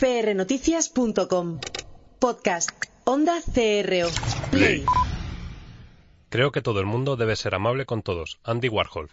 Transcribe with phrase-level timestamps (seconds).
[0.00, 1.60] prnoticias.com.
[2.18, 2.70] Podcast.
[3.04, 4.08] Onda CRO.
[4.50, 4.84] Play.
[6.30, 8.40] Creo que todo el mundo debe ser amable con todos.
[8.42, 9.10] Andy Warhol.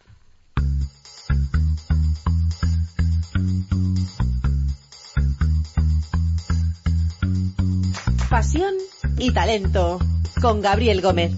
[8.30, 8.76] Pasión
[9.20, 10.00] y talento.
[10.42, 11.34] Con Gabriel Gómez.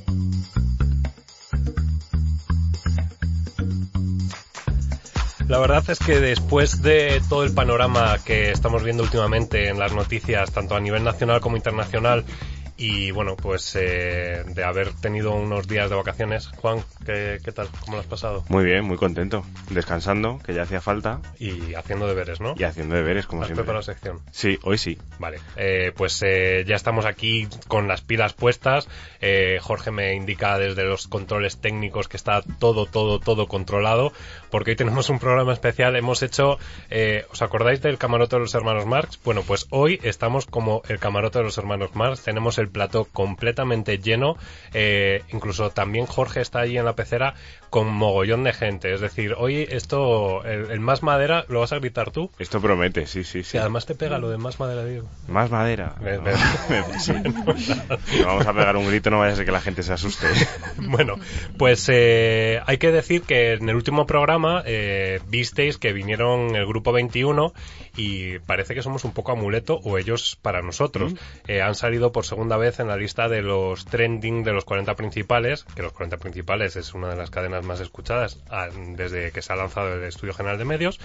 [5.49, 9.95] La verdad es que después de todo el panorama que estamos viendo últimamente en las
[9.95, 12.23] noticias, tanto a nivel nacional como internacional,
[12.77, 16.49] y bueno, pues eh, de haber tenido unos días de vacaciones.
[16.61, 17.67] Juan, ¿qué, ¿qué, tal?
[17.85, 18.43] ¿Cómo lo has pasado?
[18.49, 19.43] Muy bien, muy contento.
[19.69, 21.21] Descansando, que ya hacía falta.
[21.39, 22.53] Y haciendo deberes, ¿no?
[22.57, 23.63] Y haciendo deberes, como ¿Has siempre.
[23.63, 24.19] preparado sección?
[24.31, 24.97] Sí, hoy sí.
[25.17, 28.87] Vale, eh, pues eh, ya estamos aquí con las pilas puestas.
[29.21, 34.13] Eh, Jorge me indica desde los controles técnicos que está todo, todo, todo controlado,
[34.51, 35.95] porque hoy tenemos un programa especial.
[35.95, 39.19] Hemos hecho, eh, ¿os acordáis del camarote de los hermanos Marx?
[39.23, 42.21] Bueno, pues hoy estamos como el camarote de los hermanos Marx.
[42.23, 44.37] Tenemos el plató completamente lleno.
[44.73, 47.33] Eh, incluso también Jorge está allí en la pecera
[47.69, 48.93] con mogollón de gente.
[48.93, 52.29] Es decir, hoy esto, el, el más madera, ¿lo vas a gritar tú?
[52.37, 53.51] Esto promete, sí, sí, sí.
[53.51, 55.07] Sí, además te pega lo de más madera, digo.
[55.29, 55.95] Más madera.
[56.99, 57.13] Sí.
[58.25, 60.27] Vamos a pegar un grito, no vaya a ser que la gente se asuste.
[60.77, 61.15] Bueno,
[61.57, 66.65] pues eh, hay que decir que en el último programa eh, visteis que vinieron el
[66.65, 67.53] grupo 21
[67.95, 71.13] y parece que somos un poco amuleto o ellos para nosotros.
[71.47, 74.95] Eh, han salido por segunda vez en la lista de los trending de los 40
[74.95, 79.41] principales, que los 40 principales es una de las cadenas más escuchadas ah, desde que
[79.41, 80.99] se ha lanzado el Estudio General de Medios.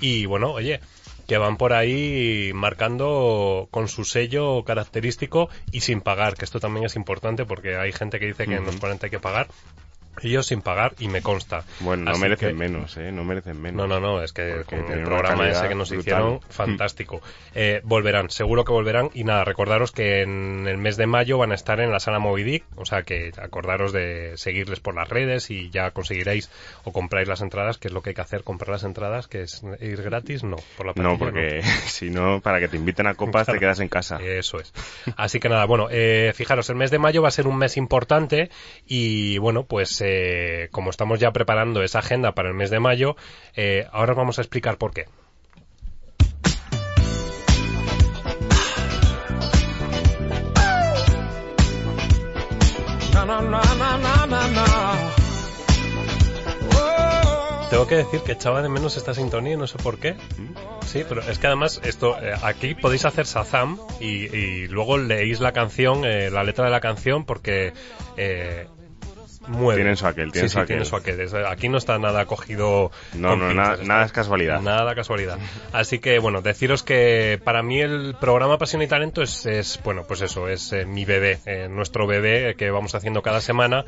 [0.00, 0.80] Y bueno, oye,
[1.28, 6.86] que van por ahí marcando con su sello característico y sin pagar, que esto también
[6.86, 9.48] es importante porque hay gente que dice que en los 40 hay que pagar.
[10.22, 11.64] Ellos sin pagar y me consta.
[11.80, 13.12] Bueno, no Así merecen que- menos, ¿eh?
[13.12, 13.76] No merecen menos.
[13.76, 16.00] no, no, no, es que con el programa ese que nos brutal.
[16.00, 17.20] hicieron, fantástico.
[17.54, 19.10] Eh, volverán, seguro que volverán.
[19.14, 22.18] Y nada, recordaros que en el mes de mayo van a estar en la sala
[22.18, 26.50] Moby Dick, o sea que acordaros de seguirles por las redes y ya conseguiréis
[26.84, 29.42] o compráis las entradas, que es lo que hay que hacer, comprar las entradas, que
[29.42, 33.14] es ir gratis, no, por la No, porque si no, para que te inviten a
[33.14, 34.18] copas te quedas en casa.
[34.22, 34.72] Eso es.
[35.16, 37.76] Así que nada, bueno, eh, fijaros, el mes de mayo va a ser un mes
[37.76, 38.50] importante
[38.86, 40.07] y bueno, pues eh,
[40.70, 43.16] como estamos ya preparando esa agenda para el mes de mayo,
[43.56, 45.06] eh, ahora os vamos a explicar por qué.
[57.70, 60.16] Tengo que decir que echaba de menos esta sintonía y no sé por qué.
[60.86, 65.40] Sí, pero es que además esto eh, aquí podéis hacer Shazam y, y luego leéis
[65.40, 67.74] la canción, eh, la letra de la canción porque
[68.16, 68.66] eh,
[69.48, 69.80] mueve.
[69.80, 70.86] Tienen su aquel, tienen sí, su sí, tiene aquel.
[70.88, 71.46] su aquel.
[71.46, 72.90] Aquí no está nada cogido.
[73.14, 74.60] No, no, pinzas, nada, nada es casualidad.
[74.60, 75.38] Nada casualidad.
[75.72, 80.04] Así que bueno, deciros que para mí el programa Pasión y Talento es, es bueno,
[80.06, 83.84] pues eso, es eh, mi bebé, eh, nuestro bebé que vamos haciendo cada semana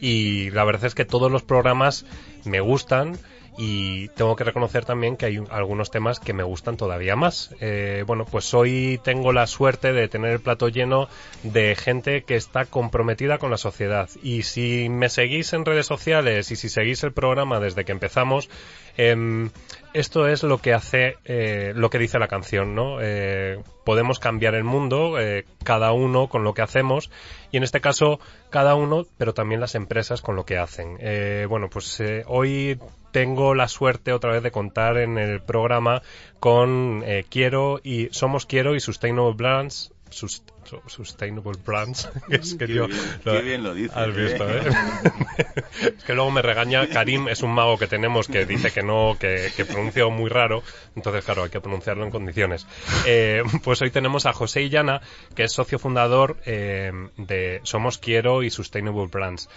[0.00, 2.04] y la verdad es que todos los programas
[2.44, 3.18] me gustan
[3.56, 7.54] y tengo que reconocer también que hay un- algunos temas que me gustan todavía más.
[7.60, 11.08] Eh, bueno, pues hoy tengo la suerte de tener el plato lleno
[11.44, 14.08] de gente que está comprometida con la sociedad.
[14.22, 18.48] Y si me seguís en redes sociales y si seguís el programa desde que empezamos,
[18.96, 19.50] em,
[19.92, 22.98] esto es lo que hace, eh, lo que dice la canción, ¿no?
[23.00, 27.10] Eh, podemos cambiar el mundo, eh, cada uno con lo que hacemos,
[27.52, 28.18] y en este caso,
[28.50, 30.98] cada uno, pero también las empresas con lo que hacen.
[31.48, 32.78] Bueno, pues hoy
[33.14, 36.02] tengo la suerte otra vez de contar en el programa
[36.40, 39.92] con eh, Quiero y Somos Quiero y Sustainable Brands.
[40.10, 42.08] Sus- su- Sustainable Brands.
[42.28, 44.10] es que Qué yo, bien, qué bien lo dices, Has ¿eh?
[44.10, 44.62] visto, ¿eh?
[45.96, 46.88] es que luego me regaña.
[46.88, 50.64] Karim es un mago que tenemos que dice que no, que, que pronuncia muy raro.
[50.96, 52.66] Entonces, claro, hay que pronunciarlo en condiciones.
[53.06, 55.00] Eh, pues hoy tenemos a José Illana,
[55.36, 59.48] que es socio fundador eh, de Somos Quiero y Sustainable Brands.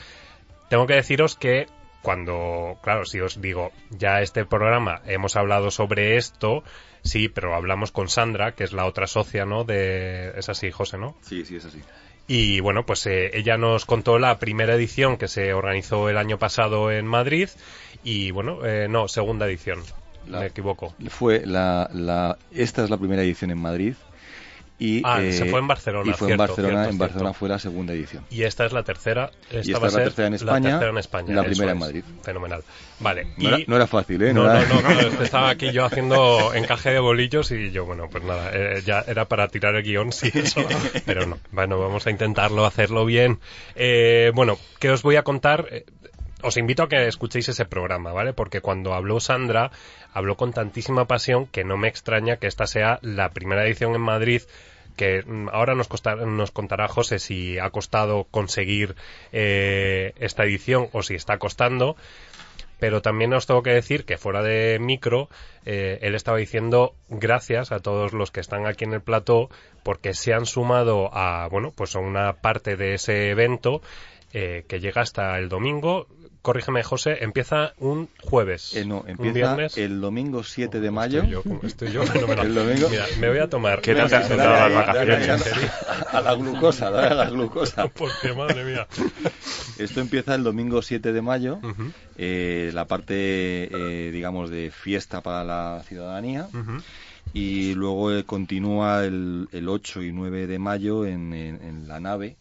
[0.69, 1.67] Tengo que deciros que
[2.07, 6.63] cuando, claro, si os digo, ya este programa hemos hablado sobre esto,
[7.03, 9.65] sí, pero hablamos con Sandra, que es la otra socia, ¿no?
[9.65, 11.17] De, es así, José, ¿no?
[11.19, 11.81] Sí, sí, es así.
[12.25, 16.39] Y bueno, pues eh, ella nos contó la primera edición que se organizó el año
[16.39, 17.49] pasado en Madrid
[18.05, 19.83] y bueno, eh, no, segunda edición,
[20.29, 20.95] La- me equivoco.
[21.09, 23.95] Fue la, la, esta es la primera edición en Madrid
[24.79, 27.03] y Ah, eh, se fue en Barcelona, y fue cierto, en Barcelona, cierto, en cierto.
[27.13, 28.25] Barcelona fue la segunda edición.
[28.29, 29.31] Y esta es la tercera.
[29.49, 31.35] Esta Y esta va a es la tercera en España, La tercera en España.
[31.35, 31.79] la eso primera en.
[31.79, 32.03] Madrid.
[32.21, 32.63] Fenomenal.
[32.99, 33.25] Vale.
[33.25, 33.47] No, y...
[33.47, 34.33] era, no era fácil, ¿eh?
[34.33, 38.07] No, era- no, no, que estaba aquí yo haciendo encaje de bolillos y yo, bueno,
[38.11, 40.61] pues nada, eh, ya era para tirar el guion, sí, eso,
[41.05, 41.37] pero no.
[41.51, 43.39] Bueno, vamos a intentarlo, hacerlo bien.
[43.75, 45.67] Eh, bueno, ¿qué os voy a contar?
[46.43, 48.31] Os invito a que escuchéis ese programa, ¿vale?
[48.31, 49.71] Porque cuando habló Sandra,
[50.13, 54.01] habló con tantísima pasión que no me extraña que esta sea la primera edición en
[54.01, 54.43] Madrid
[54.97, 55.87] que mm, ahora nos,
[56.25, 58.95] nos contará José si ha costado conseguir
[59.31, 61.95] eh, esta edición o si está costando.
[62.79, 65.29] Pero también os tengo que decir que fuera de micro,
[65.65, 69.49] eh, él estaba diciendo gracias a todos los que están aquí en el plató
[69.81, 73.81] porque se han sumado a, bueno, pues a una parte de ese evento
[74.33, 76.05] eh, que llega hasta el domingo
[76.47, 78.73] corrígeme José, empieza un jueves.
[78.73, 81.23] Eh, no, empieza el domingo 7 de mayo.
[81.61, 82.87] Estoy yo, estoy yo el domingo.
[82.89, 83.81] Mira, me voy a tomar.
[83.81, 85.45] ¿Qué te has las vacaciones?
[86.09, 87.87] A la glucosa, a la glucosa.
[87.93, 88.87] Porque madre mía.
[89.77, 91.59] Esto empieza el domingo 7 de mayo,
[92.17, 96.47] eh, la parte, eh, digamos, de fiesta para la ciudadanía.
[97.33, 101.99] Y luego eh, continúa el, el, 8 y 9 de mayo en, en, en la
[101.99, 102.37] nave,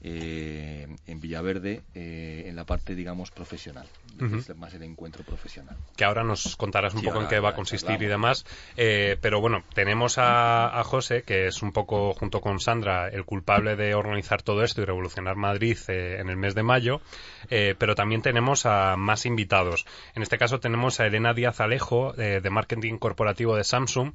[0.00, 3.86] eh, en Villaverde eh, en la parte, digamos, profesional.
[4.20, 5.76] es más el encuentro profesional.
[5.96, 8.46] Que ahora nos contarás un poco en qué va a consistir y demás.
[8.76, 13.24] Eh, pero bueno, tenemos a, a, José, que es un poco, junto con Sandra, el
[13.24, 17.00] culpable de organizar todo esto y revolucionar Madrid en el mes de mayo.
[17.48, 19.84] pero también tenemos a más invitados.
[20.14, 24.12] En este caso tenemos a Elena Díaz Alejo, de Marketing Corporativo de Samsung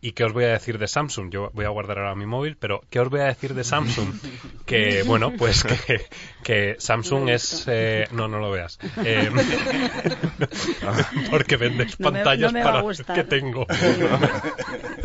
[0.00, 1.30] ¿Y qué os voy a decir de Samsung?
[1.30, 4.14] Yo voy a guardar ahora mi móvil, pero ¿qué os voy a decir de Samsung?
[4.66, 6.06] Que, bueno, pues que,
[6.42, 7.66] que Samsung es...
[7.68, 8.80] Eh, no, no lo veas.
[9.04, 9.30] Eh,
[11.30, 13.14] porque vendes no pantallas me, para gustar.
[13.14, 13.64] que tengo.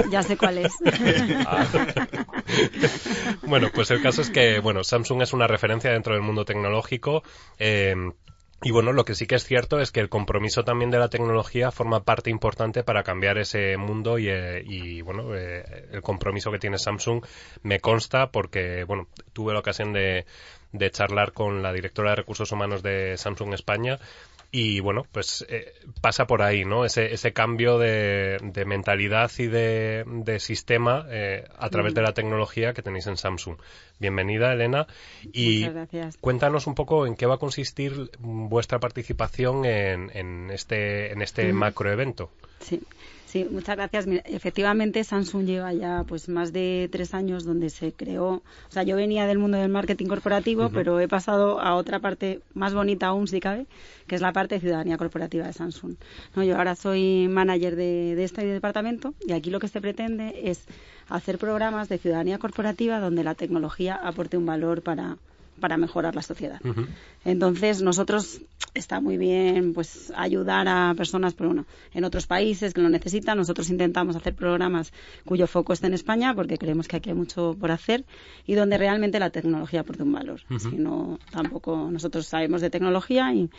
[0.10, 0.74] ya sé cuál es.
[3.44, 7.22] bueno, pues el caso es que, bueno, Samsung es una referencia dentro del mundo tecnológico.
[7.60, 7.94] Eh,
[8.64, 11.10] y bueno, lo que sí que es cierto es que el compromiso también de la
[11.10, 16.52] tecnología forma parte importante para cambiar ese mundo y, eh, y bueno, eh, el compromiso
[16.52, 17.26] que tiene Samsung
[17.64, 20.26] me consta porque, bueno, tuve la ocasión de,
[20.74, 23.98] de charlar con la directora de recursos humanos de Samsung España
[24.52, 26.84] y bueno, pues eh, pasa por ahí, ¿no?
[26.84, 32.14] Ese, ese cambio de, de mentalidad y de, de sistema eh, a través de la
[32.14, 33.58] tecnología que tenéis en Samsung.
[34.00, 34.88] Bienvenida, Elena.
[35.32, 35.68] Y
[36.20, 41.54] cuéntanos un poco en qué va a consistir vuestra participación en, en este, en este
[41.54, 42.32] macroevento.
[42.60, 42.72] Sí.
[42.78, 42.86] Sí,
[43.50, 44.08] muchas gracias.
[44.08, 48.30] Mira, efectivamente, Samsung lleva ya pues más de tres años donde se creó.
[48.30, 50.74] O sea, yo venía del mundo del marketing corporativo, uh -huh.
[50.74, 53.66] pero he pasado a otra parte más bonita aún, si cabe,
[54.08, 55.96] que es la parte de ciudadanía corporativa de Samsung.
[56.36, 60.50] No, yo ahora soy manager de, de este departamento y aquí lo que se pretende
[60.50, 60.66] es
[61.10, 65.18] hacer programas de ciudadanía corporativa donde la tecnología aporte un valor para,
[65.62, 66.60] para mejorar la sociedad.
[66.66, 66.88] Uh -huh.
[67.24, 68.42] Entonces, nosotros
[68.74, 73.38] está muy bien pues ayudar a personas pero bueno, en otros países que lo necesitan.
[73.38, 74.92] Nosotros intentamos hacer programas
[75.26, 78.04] cuyo foco esté en España porque creemos que aquí hay mucho por hacer
[78.46, 80.42] y donde realmente la tecnología aporte un valor.
[80.50, 80.70] Uh -huh.
[80.72, 83.50] Si no, tampoco nosotros sabemos de tecnología y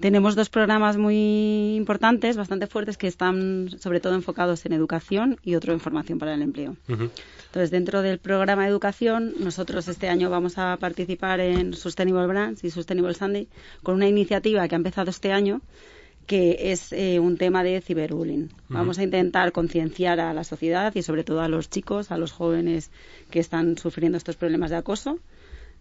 [0.00, 5.56] tenemos dos programas muy importantes, bastante fuertes, que están sobre todo enfocados en educación y
[5.56, 6.76] otro en formación para el empleo.
[6.88, 7.10] Uh -huh.
[7.46, 12.64] Entonces, dentro del programa de educación, nosotros este año vamos a participar en Sustainable Brands
[12.64, 13.48] y Sustainable Sunday
[13.82, 15.60] con una iniciativa que ha empezado este año
[16.26, 18.42] que es eh, un tema de ciberbullying.
[18.42, 18.74] Uh -huh.
[18.78, 22.32] Vamos a intentar concienciar a la sociedad y sobre todo a los chicos, a los
[22.32, 22.90] jóvenes
[23.30, 25.18] que están sufriendo estos problemas de acoso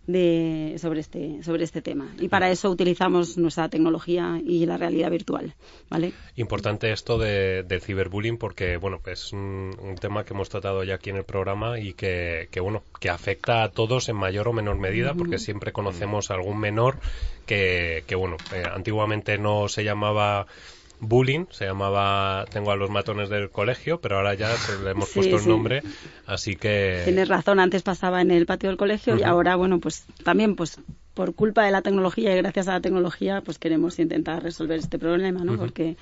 [0.08, 2.16] de, sobre, este, sobre este tema.
[2.20, 5.54] Y para eso utilizamos nuestra tecnología y la realidad virtual.
[5.90, 6.14] ¿vale?
[6.38, 10.96] Importante esto de, del ciberbullying porque bueno, es un, un, tema que hemos tratado ya
[10.96, 14.54] aquí en el programa y que, que, bueno, que afecta a todos en mayor o
[14.54, 16.98] menor medida porque siempre conocemos a algún menor
[17.46, 20.48] que, que bueno, eh, antiguamente no se llamaba
[21.00, 25.10] bullying, se llamaba Tengo a los matones del colegio, pero ahora ya se le hemos
[25.10, 25.84] sí, puesto el nombre,
[26.26, 27.02] así que...
[27.06, 29.22] Tienes razón, antes pasaba en el patio del colegio uh -huh.
[29.22, 30.80] y ahora, bueno, pues también pues
[31.18, 35.00] por culpa de la tecnología y gracias a la tecnología pues queremos intentar resolver este
[35.00, 35.54] problema, ¿no?
[35.54, 35.60] Uh -huh.
[35.60, 35.98] Porque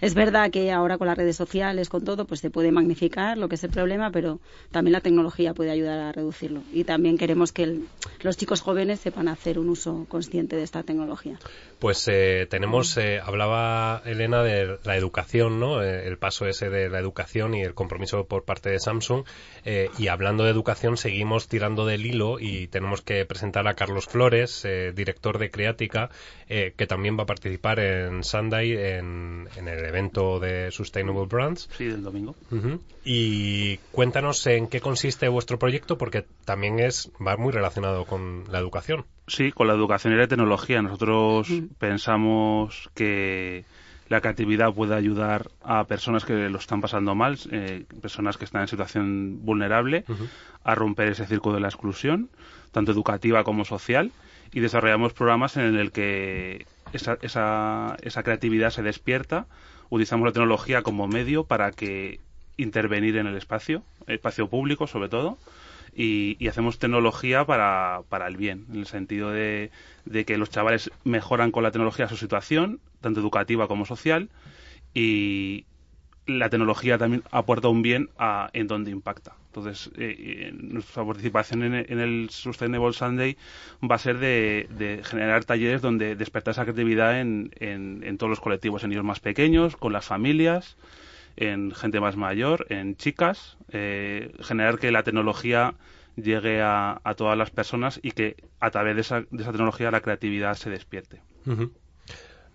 [0.00, 3.48] es verdad que ahora con las redes sociales, con todo, pues se puede magnificar lo
[3.48, 4.38] que es el problema, pero
[4.70, 6.62] también la tecnología puede ayudar a reducirlo.
[6.72, 7.84] Y también queremos que el,
[8.22, 11.38] los chicos jóvenes sepan hacer un uso consciente de esta tecnología.
[11.80, 15.82] Pues eh, tenemos, eh, hablaba Elena de la educación, ¿no?
[15.82, 19.24] Eh, el paso ese de la educación y el compromiso por parte de Samsung.
[19.64, 24.06] Eh, y hablando de educación, seguimos tirando del hilo y tenemos que presentar a Carlos
[24.06, 26.10] Flores, eh, director de Creática,
[26.48, 31.68] que también va a participar en Sunday en, en el evento de Sustainable Brands.
[31.78, 32.34] Sí, del domingo.
[32.50, 32.80] Uh -huh.
[33.04, 38.58] Y cuéntanos en qué consiste vuestro proyecto, porque también es va muy relacionado con la
[38.58, 39.04] educación.
[39.28, 40.82] Sí, con la educación y la tecnología.
[40.82, 41.48] Nosotros
[41.78, 43.64] pensamos que
[44.08, 48.62] la creatividad puede ayudar a personas que lo están pasando mal, eh, personas que están
[48.62, 50.28] en situación vulnerable, uh -huh.
[50.64, 52.28] a romper ese círculo de la exclusión,
[52.72, 54.10] tanto educativa como social,
[54.52, 59.46] y desarrollamos programas en el que esa, esa, esa creatividad se despierta,
[59.90, 62.20] utilizamos la tecnología como medio para que
[62.56, 65.38] intervenir en el espacio, espacio público sobre todo,
[65.94, 69.70] y, hacemos tecnología para, para, el bien, en el sentido de,
[70.04, 74.28] de, que los chavales mejoran con la tecnología su situación, tanto educativa como social,
[74.94, 75.64] y
[76.38, 79.34] la tecnología también aporta un bien a, en donde impacta.
[79.46, 83.36] Entonces, eh, eh, nuestra participación en, el Sustainable Sunday
[83.82, 88.84] va a ser de, generar talleres donde despertar esa creatividad en, en, todos los colectivos,
[88.84, 90.76] en niños más pequeños, con las familias,
[91.36, 95.74] en gente más mayor, en chicas, eh, generar que la tecnología
[96.14, 100.00] llegue a, todas las personas y que a través de esa, de esa tecnología la
[100.00, 101.22] creatividad se despierte.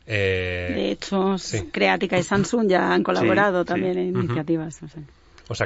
[0.06, 1.36] De hecho,
[1.72, 4.82] Creatica y Samsung ya han colaborado también en iniciativas.
[4.84, 5.02] O sea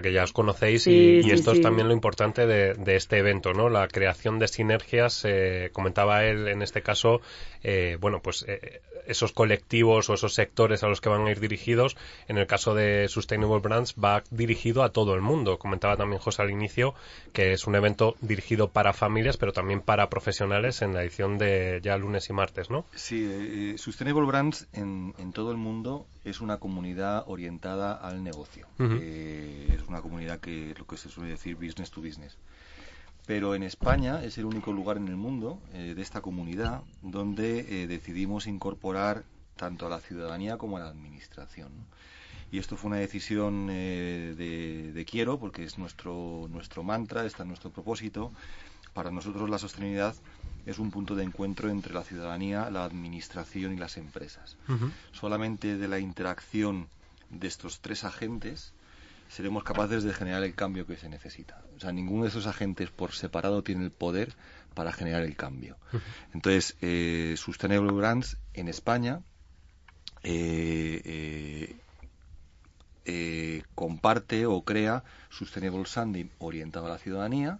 [0.01, 3.69] que ya os conocéis y, esto es también lo importante de, este evento, ¿no?
[3.69, 7.21] La creación de sinergias, eh, comentaba él en este caso,
[7.63, 11.39] eh, bueno, pues eh, esos colectivos o esos sectores a los que van a ir
[11.39, 11.95] dirigidos,
[12.27, 15.57] en el caso de Sustainable Brands va dirigido a todo el mundo.
[15.57, 16.93] Comentaba también José al inicio
[17.33, 21.79] que es un evento dirigido para familias, pero también para profesionales en la edición de
[21.81, 22.85] ya lunes y martes, ¿no?
[22.95, 28.67] Sí, Sustainable Brands en, todo el mundo es una comunidad orientada al negocio
[29.73, 32.37] es una comunidad que lo que se suele decir business to business.
[33.25, 37.83] Pero en España es el único lugar en el mundo eh, de esta comunidad donde
[37.83, 39.23] eh, decidimos incorporar
[39.55, 41.69] tanto a la ciudadanía como a la administración.
[42.51, 47.43] Y esto fue una decisión eh, de, de, quiero, porque es nuestro, nuestro mantra, está
[47.43, 48.31] en nuestro propósito.
[48.93, 50.15] Para nosotros la sostenibilidad
[50.65, 54.57] es un punto de encuentro entre la ciudadanía, la administración y las empresas.
[55.11, 56.87] Solamente de la interacción
[57.29, 58.73] de estos tres agentes
[59.29, 61.63] seremos capaces de generar el cambio que se necesita.
[61.77, 64.35] O sea, ninguno de esos agentes por separado tiene el poder
[64.73, 65.77] para generar el cambio.
[66.33, 69.21] Entonces, eh, Sustainable Brands en España
[70.23, 71.75] eh,
[73.05, 77.59] eh, comparte o crea Sustainable Sanding orientado a la ciudadanía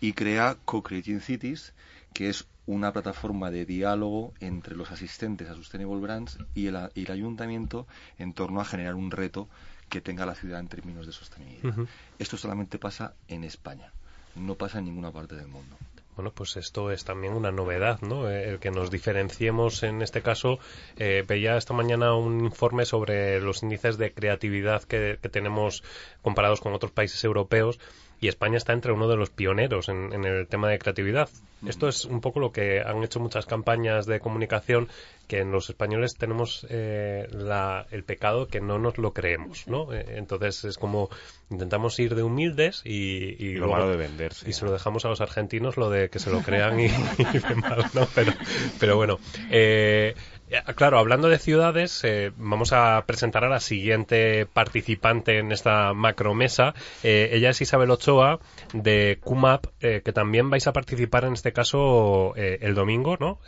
[0.00, 1.72] y crea Co-Creating Cities,
[2.12, 7.04] que es una plataforma de diálogo entre los asistentes a Sustainable Brands y el, y
[7.04, 7.86] el ayuntamiento
[8.18, 9.48] en torno a generar un reto
[9.88, 11.86] que tenga la ciudad en términos de sostenibilidad.
[12.18, 13.92] Esto solamente pasa en España,
[14.34, 15.76] no pasa en ninguna parte del mundo.
[16.16, 18.30] Bueno, pues esto es también una novedad, ¿no?
[18.30, 20.58] Eh, el que nos diferenciemos en este caso.
[20.96, 25.84] Eh, veía esta mañana un informe sobre los índices de creatividad que, que tenemos
[26.22, 27.78] comparados con otros países europeos
[28.20, 31.28] y España está entre uno de los pioneros en, el tema de creatividad.
[31.66, 34.88] Esto es un poco lo que han hecho muchas campañas de comunicación
[35.26, 37.26] que en los españoles tenemos eh,
[37.90, 39.92] el pecado que no nos lo creemos, ¿no?
[39.92, 41.10] Eh, entonces es como
[41.50, 44.48] intentamos ir de humildes y, lo malo de venderse.
[44.48, 46.86] Y se lo dejamos a los argentinos lo de que se lo crean y,
[47.18, 48.06] y mal, ¿no?
[48.14, 48.32] Pero,
[48.78, 49.18] pero bueno,
[49.50, 50.14] eh,
[50.74, 56.74] claro, hablando de ciudades, eh, vamos a presentar a la siguiente participante en esta macromesa.
[57.02, 58.38] Eh, ella es Isabel Ochoa
[58.72, 63.40] de QMAP, que también vais a participar en este caso el domingo, ¿no?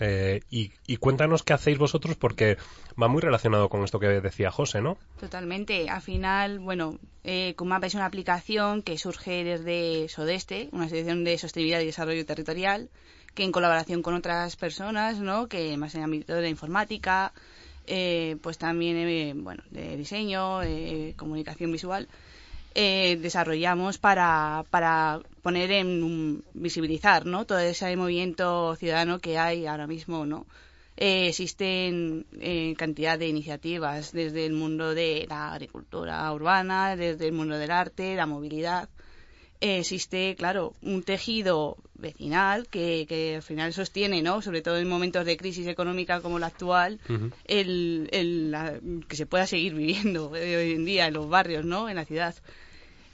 [0.51, 2.57] Y, y, cuéntanos qué hacéis vosotros porque
[3.01, 4.99] va muy relacionado con esto que decía José, ¿no?
[5.19, 5.89] Totalmente.
[5.91, 11.81] Al final, bueno, QMAP es una aplicación que surge desde Sodeste, una asociación de sostenibilidad
[11.81, 12.89] y desarrollo territorial
[13.35, 15.49] que en colaboración con otras personas, ¿no?
[15.49, 17.33] Que más en el ámbito de la informática,
[17.87, 22.07] eh, pues también, eh, bueno, de diseño, eh, comunicación visual,
[22.75, 27.45] desarrollamos para, para poner en visibilizar, ¿no?
[27.45, 30.47] Todo ese movimiento ciudadano que hay ahora mismo, ¿no?
[31.01, 32.27] existen
[32.77, 38.17] cantidad de iniciativas desde el mundo de la agricultura urbana, desde el mundo del arte,
[38.17, 38.89] la movilidad,
[39.61, 44.41] existe, claro, un tejido vecinal que, que, al final sostiene, ¿no?
[44.41, 47.01] Sobre todo en momentos de crisis económica como la actual,
[47.45, 51.89] el, el que se pueda seguir viviendo hoy en día en los barrios, ¿no?
[51.89, 52.35] En la ciudad.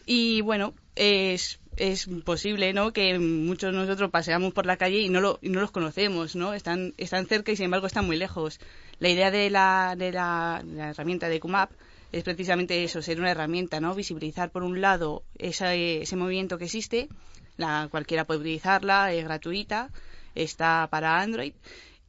[0.07, 2.93] Y bueno, es, es posible, ¿no?
[2.93, 6.37] Que muchos de nosotros paseamos por la calle y no, lo, y no los conocemos,
[6.37, 6.53] ¿no?
[6.53, 8.61] Están, están cerca y sin embargo están muy lejos.
[8.99, 11.71] La idea de la, de la, de la herramienta de CUMAP
[12.15, 13.93] es precisamente eso, ser una herramienta, ¿no?
[13.95, 17.09] Visibilizar por un lado ese, ese movimiento que existe,
[17.57, 19.91] la, cualquiera puede utilizarla, es gratuita,
[20.37, 21.55] está para Android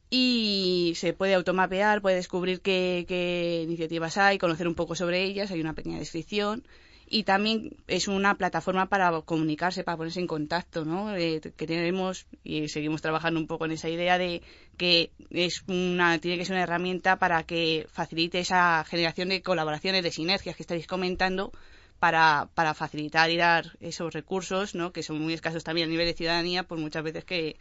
[0.08, 5.50] y se puede automapear, puede descubrir qué, qué iniciativas hay, conocer un poco sobre ellas,
[5.50, 6.62] hay una pequeña descripción
[7.08, 11.14] y también es una plataforma para comunicarse, para ponerse en contacto, ¿no?
[11.14, 14.42] Eh, que tenemos y seguimos trabajando un poco en esa idea de
[14.76, 20.02] que es una tiene que ser una herramienta para que facilite esa generación de colaboraciones,
[20.02, 21.52] de sinergias que estáis comentando
[22.00, 24.92] para, para facilitar y dar esos recursos, ¿no?
[24.92, 27.56] Que son muy escasos también a nivel de ciudadanía, pues muchas veces que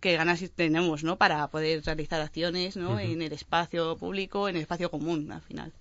[0.00, 1.18] qué ganas tenemos, ¿no?
[1.18, 2.98] Para poder realizar acciones, ¿no?
[2.98, 5.72] En el espacio público, en el espacio común, al final.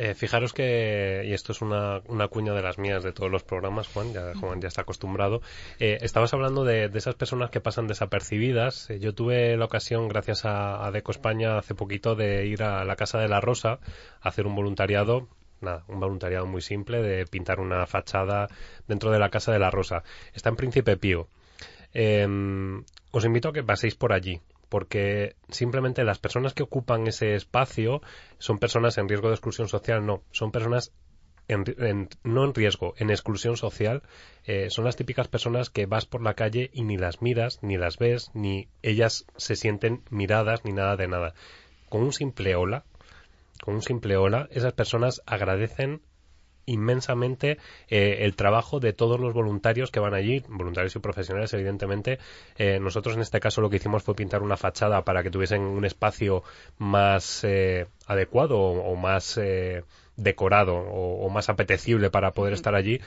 [0.00, 3.42] Eh, fijaros que, y esto es una, una, cuña de las mías de todos los
[3.42, 5.42] programas, Juan, ya, Juan ya está acostumbrado,
[5.80, 8.90] eh, estabas hablando de, esas personas que pasan desapercibidas.
[8.90, 12.84] Eh, yo tuve la ocasión, gracias a, a, Deco España, hace poquito de ir a
[12.84, 13.80] la Casa de la Rosa
[14.20, 15.26] a hacer un voluntariado.
[15.60, 18.46] Nada, un voluntariado muy simple de pintar una fachada
[18.86, 20.04] dentro de la Casa de la Rosa.
[20.32, 21.26] Está en Príncipe Pío.
[21.92, 27.34] Em, os invito a que paséis por allí porque simplemente las personas que ocupan ese
[27.34, 28.02] espacio
[28.38, 30.92] son personas en riesgo de exclusión social, no, son personas
[31.48, 34.02] en, no en riesgo, en exclusión social,
[34.44, 37.78] eh, son las típicas personas que vas por la calle y ni las miras, ni
[37.78, 41.34] las ves, ni ellas se sienten miradas, ni nada de nada.
[41.88, 42.84] Con un simple hola,
[43.62, 46.02] con un simple hola, esas personas agradecen
[46.68, 47.58] inmensamente
[47.88, 52.18] eh, el trabajo de todos los voluntarios que van allí, voluntarios y profesionales, evidentemente.
[52.56, 55.62] Eh, nosotros en este caso lo que hicimos fue pintar una fachada para que tuviesen
[55.62, 56.42] un espacio
[56.78, 59.38] más eh, adecuado o, más
[60.18, 63.00] decorado o, más apetecible para poder estar allí.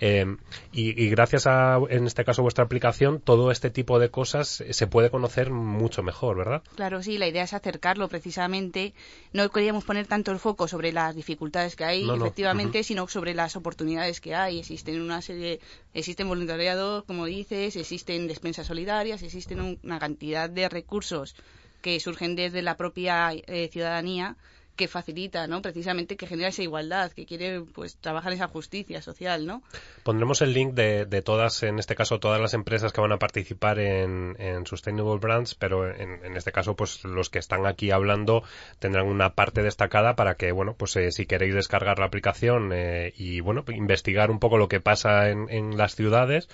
[0.00, 0.36] Eh,
[0.70, 5.10] y, gracias a, en este caso, vuestra aplicación, todo este tipo de cosas se puede
[5.10, 6.62] conocer mucho mejor, ¿verdad?
[6.76, 8.94] Claro, sí, la idea es acercarlo precisamente.
[9.32, 13.56] No queríamos poner tanto el foco sobre las dificultades que hay, efectivamente, sino sobre las
[13.56, 14.60] oportunidades que hay.
[14.60, 15.58] Existen una serie,
[15.94, 21.34] existen voluntariados, como dices, existen despensas solidarias, existen una cantidad de recursos
[21.80, 24.36] que surgen desde la propia eh, ciudadanía
[24.78, 25.60] que facilita, ¿no?
[25.60, 29.62] Precisamente que genera esa igualdad, que quiere pues trabajar esa justicia social, ¿no?
[30.04, 33.18] Pondremos el link de, de todas, en este caso, todas las empresas que van a
[33.18, 37.90] participar en, en Sustainable Brands, pero en, en, este caso, pues los que están aquí
[37.90, 38.44] hablando
[38.78, 43.12] tendrán una parte destacada para que, bueno, pues eh, si queréis descargar la aplicación eh,
[43.16, 46.48] y, bueno, investigar un poco lo que pasa en, en las ciudades,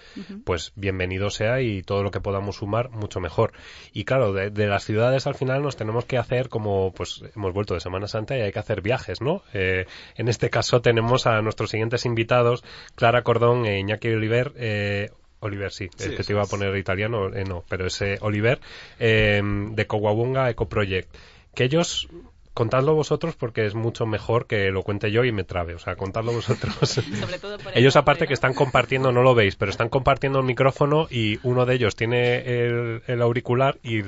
[0.45, 3.53] pues bienvenido sea y todo lo que podamos sumar, mucho mejor.
[3.93, 7.53] Y claro, de, de las ciudades al final nos tenemos que hacer como, pues hemos
[7.53, 9.43] vuelto de semanas y hay que hacer viajes, ¿no?
[9.53, 15.11] Eh, en este caso tenemos a nuestros siguientes invitados, Clara Cordón e Iñaki Oliver, eh,
[15.41, 18.61] Oliver, sí, que te iba a poner italiano, eh, no, pero ese Oliver,
[18.99, 21.15] de Coahuonga Eco Project,
[21.55, 22.09] que ellos
[22.55, 25.75] contadlo vosotros porque es mucho mejor que lo cuente yo y me trabe.
[25.75, 27.01] O sea, contadlo vosotros.
[27.75, 31.67] ellos aparte que están compartiendo, no lo veis, pero están compartiendo el micrófono y uno
[31.67, 34.03] de ellos tiene el, auricular y,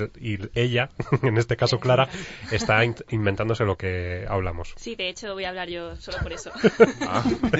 [0.54, 0.90] ella,
[1.22, 2.08] en este caso Clara,
[2.50, 4.72] está inventándose lo que hablamos.
[4.76, 6.52] Sí, de hecho voy a hablar yo solo por eso.
[7.02, 7.24] Ah.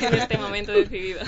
[0.00, 1.20] en este momento decidido.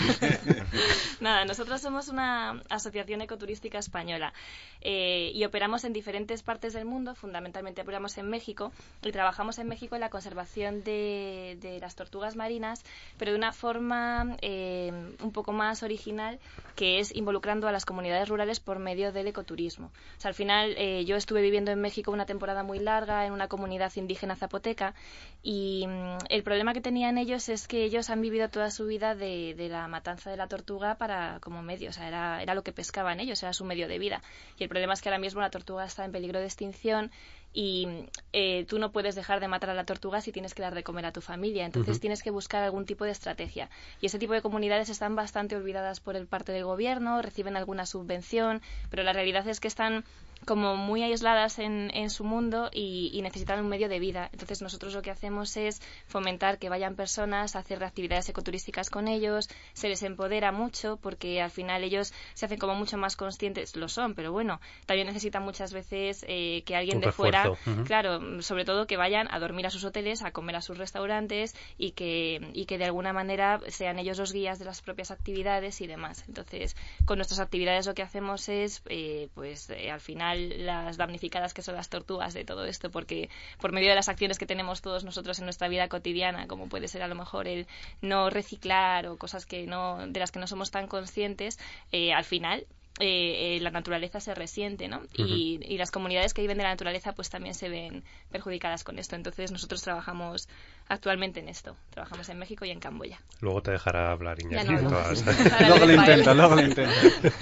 [1.20, 4.32] Nada, nosotros somos una asociación ecoturística española
[4.80, 9.68] eh, y operamos en diferentes partes del mundo, fundamentalmente operamos en México y trabajamos en
[9.68, 12.82] México en la conservación de, las tortugas marinas,
[13.18, 16.38] pero de una forma eh, un poco más original,
[16.80, 19.88] que es involucrando a las comunidades rurales por medio del ecoturismo.
[19.88, 23.34] O sea, al final eh, yo estuve viviendo en México una temporada muy larga en
[23.34, 24.94] una comunidad indígena zapoteca
[25.42, 29.14] y mm, el problema que tenían ellos es que ellos han vivido toda su vida
[29.14, 32.72] de, la matanza de la tortuga para como medio, o sea, era, era lo que
[32.72, 34.22] pescaban ellos, era su medio de vida.
[34.56, 37.10] Y el problema es que ahora mismo la tortuga está en peligro de extinción
[37.52, 37.88] y
[38.32, 40.84] eh, tú no puedes dejar de matar a la tortuga si tienes que dar de
[40.84, 41.66] comer a tu familia.
[41.66, 43.68] Entonces tienes que buscar algún tipo de estrategia.
[44.00, 47.86] Y ese tipo de comunidades están bastante olvidadas por el parte del gobierno, reciben alguna
[47.86, 50.04] subvención, pero la realidad es que están
[50.46, 54.30] como muy aisladas en, en su mundo y, necesitan un medio de vida.
[54.32, 59.08] Entonces nosotros lo que hacemos es fomentar que vayan personas a hacer actividades ecoturísticas con
[59.08, 63.76] ellos, se les empodera mucho porque al final ellos se hacen como mucho más conscientes,
[63.76, 67.52] lo son, pero bueno, también necesitan muchas veces eh, que alguien de fuera,
[67.84, 71.54] claro, sobre todo que vayan a dormir a sus hoteles, a comer a sus restaurantes
[71.76, 75.80] y que, y que de alguna manera sean ellos los guías de las propias actividades
[75.80, 76.24] y demás.
[76.26, 76.74] Entonces,
[77.04, 81.62] con nuestras actividades lo que hacemos es, eh, pues eh, al final las damnificadas que
[81.62, 83.28] son las tortugas de todo esto, porque
[83.60, 86.88] por medio de las acciones que tenemos todos nosotros en nuestra vida cotidiana, como puede
[86.88, 87.66] ser a lo mejor el
[88.00, 91.58] no reciclar o cosas que no, de las que no somos tan conscientes,
[91.92, 92.66] eh, al final
[92.98, 95.00] eh, eh, la naturaleza se resiente, ¿no?
[95.16, 98.98] y, y, las comunidades que viven de la naturaleza pues también se ven perjudicadas con
[98.98, 99.16] esto.
[99.16, 100.48] Entonces nosotros trabajamos
[100.90, 101.76] actualmente en esto.
[101.90, 103.20] Trabajamos en México y en Camboya.
[103.40, 104.72] Luego te dejará hablar Iñaki.
[104.72, 106.92] luego lo intenta, luego lo intenta.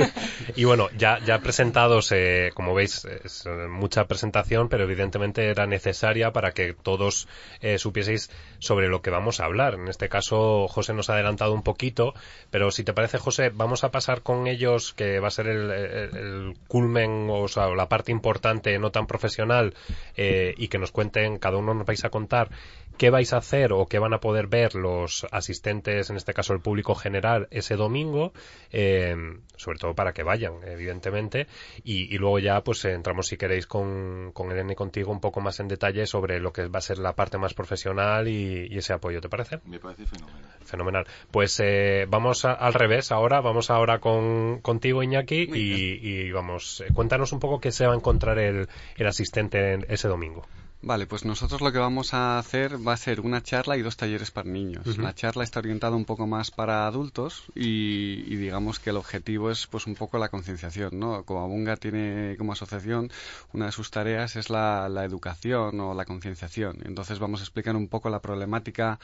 [0.55, 6.31] y bueno, ya, ya presentados, eh, como veis, es mucha presentación, pero evidentemente era necesaria
[6.31, 7.27] para que todos
[7.61, 9.75] eh, supieseis sobre lo que vamos a hablar.
[9.75, 12.15] En este caso, José nos ha adelantado un poquito,
[12.51, 16.55] pero si te parece, José, vamos a pasar con ellos, que va a ser el,
[16.69, 19.75] culmen, o sea, la parte importante no tan profesional
[20.17, 22.51] eh, y que nos cuenten, cada uno nos vais a contar
[22.99, 26.53] qué vais a hacer o qué van a poder ver los asistentes, en este caso
[26.53, 28.33] el público general, ese domingo,
[28.73, 29.15] eh,
[29.57, 31.47] sobre todo para que vayan, evidentemente,
[31.85, 35.61] y, luego ya pues entramos si queréis con, con Elena y contigo un poco más
[35.61, 39.21] en detalle sobre lo que va a ser la parte más profesional y, ese apoyo,
[39.21, 39.59] ¿te parece?
[39.65, 40.43] Me parece fenomenal.
[40.65, 41.07] Fenomenal.
[41.31, 47.33] Pues eh, vamos al revés ahora, vamos ahora con, contigo Iñaki y, vamos, eh, cuéntanos
[47.33, 50.47] un poco qué se va a encontrar el, el asistente ese domingo.
[50.81, 53.97] Vale, pues nosotros lo que vamos a hacer va a ser una charla y dos
[53.97, 54.97] talleres para niños.
[54.97, 59.67] La charla está orientada un poco más para adultos y, digamos que el objetivo es
[59.67, 61.25] pues un poco la concienciación, ¿no?
[61.25, 63.11] Como Abunga tiene como asociación,
[63.53, 66.79] una de sus tareas es la, la educación o la concienciación.
[66.85, 69.01] Entonces vamos a explicar un poco la problemática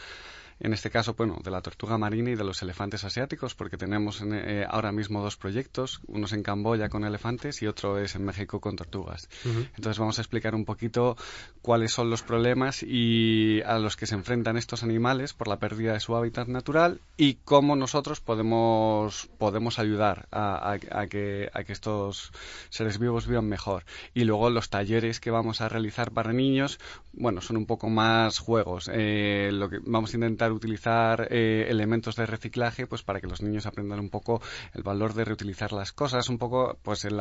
[0.61, 4.23] en este caso, bueno, de la tortuga marina y de los elefantes asiáticos, porque tenemos
[4.23, 8.25] eh, ahora mismo dos proyectos, uno es en Camboya con elefantes y otro es en
[8.25, 9.29] México con tortugas.
[9.45, 11.17] Entonces vamos a explicar un poquito
[11.62, 15.93] cuáles son los problemas y a los que se enfrentan estos animales por la pérdida
[15.93, 20.77] de su hábitat natural y cómo nosotros podemos, podemos ayudar a,
[21.09, 22.33] que, a que estos
[22.71, 23.85] seres vivos vivan mejor.
[24.14, 26.79] Y luego los talleres que vamos a realizar para niños,
[27.12, 28.90] bueno, son un poco más juegos.
[28.93, 33.42] Eh, lo que vamos a intentar utilizar eh, elementos de reciclaje pues para que los
[33.42, 34.40] niños aprendan un poco
[34.72, 37.20] el valor de reutilizar las cosas un poco pues en,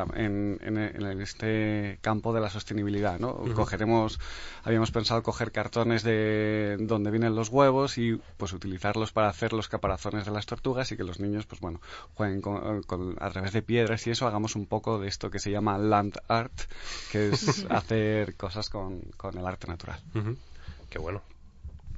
[0.61, 3.35] en, este campo de la sostenibilidad ¿no?
[3.53, 4.19] cogeremos
[4.63, 9.69] habíamos pensado coger cartones de donde vienen los huevos y pues utilizarlos para hacer los
[9.69, 11.81] caparazones de las tortugas y que los niños pues bueno
[12.15, 15.51] jueguen con, a través de piedras y eso hagamos un poco de esto que se
[15.51, 16.53] llama land art
[17.11, 19.99] que es hacer cosas con, con el arte natural
[20.93, 21.23] Qué bueno.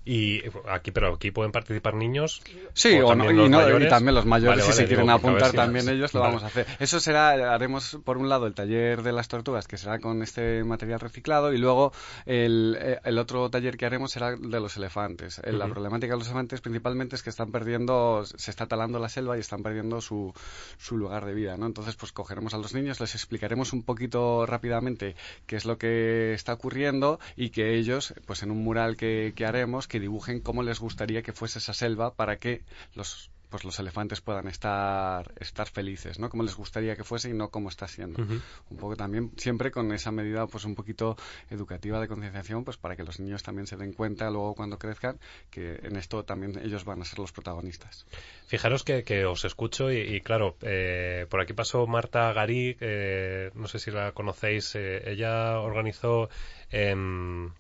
[0.06, 2.42] Y aquí, pero aquí pueden participar niños.
[2.74, 6.44] Sí, o, también, y, también los mayores, si se quieren apuntar también ellos, lo vamos
[6.44, 6.68] a hacer.
[6.80, 10.64] Eso será, haremos por un lado el taller de las tortugas, que será con este
[10.64, 11.92] material reciclado, y luego
[12.28, 15.40] el, eh, el otro taller que haremos será de los elefantes.
[15.44, 19.10] Eh, la problemática de los elefantes principalmente es que están perdiendo, se está talando la
[19.10, 20.34] selva y están perdiendo su,
[20.78, 21.66] su lugar de vida, ¿no?
[21.66, 25.16] Entonces, pues cogeremos a los niños, les explicaremos un poquito rápidamente
[25.48, 29.46] qué es lo que está ocurriendo y que ellos, pues en un mural que, que
[29.46, 32.64] haremos, que dibujen cómo les gustaría que fuese esa selva para que
[32.96, 36.30] los pues los elefantes puedan estar estar felices, ¿no?
[36.30, 38.22] Como les gustaría que fuese y no como está siendo.
[38.22, 41.16] Un poco también siempre con esa medida pues un poquito
[41.50, 45.18] educativa de concienciación, pues para que los niños también se den cuenta luego cuando crezcan
[45.50, 48.06] que en esto también ellos van a ser los protagonistas.
[48.48, 53.80] Fijaros que, os escucho y, claro, eh, por aquí pasó Marta Garí, eh, no sé
[53.80, 56.30] si la conocéis, eh, ella organizó
[56.70, 57.52] em,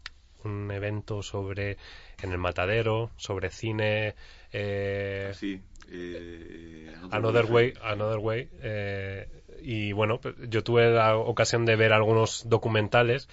[0.45, 1.77] un evento sobre
[2.21, 4.15] en el matadero, sobre cine.
[4.51, 8.49] Eh, sí, eh, Another Way, Another Way.
[8.61, 9.27] Eh,
[9.61, 13.27] y bueno, pues, yo tuve la ocasión de ver algunos documentales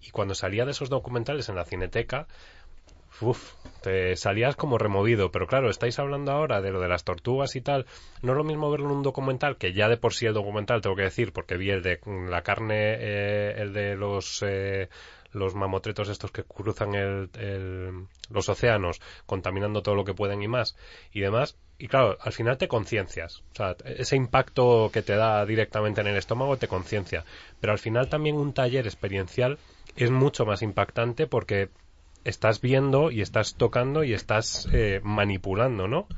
[0.00, 2.26] y cuando salía de esos documentales en la cineteca,
[3.20, 7.54] Uf, te salías como removido, pero claro, estáis hablando ahora de lo de las tortugas
[7.54, 7.86] y tal.
[8.22, 10.80] No es lo mismo verlo en un documental, que ya de por sí el documental,
[10.80, 14.88] tengo que decir, porque vi el de la carne, eh, el de los eh,
[15.34, 20.76] los mamotretos estos que cruzan el, los océanos, contaminando todo lo que pueden y más,
[21.12, 21.56] y demás.
[21.78, 23.42] Y claro, al final te conciencias.
[23.52, 27.24] O sea, ese impacto que te da directamente en el estómago te conciencia.
[27.60, 29.58] Pero al final también un taller experiencial
[29.96, 31.70] es mucho más impactante porque
[32.24, 36.08] estás viendo y estás tocando y estás eh, manipulando, ¿no?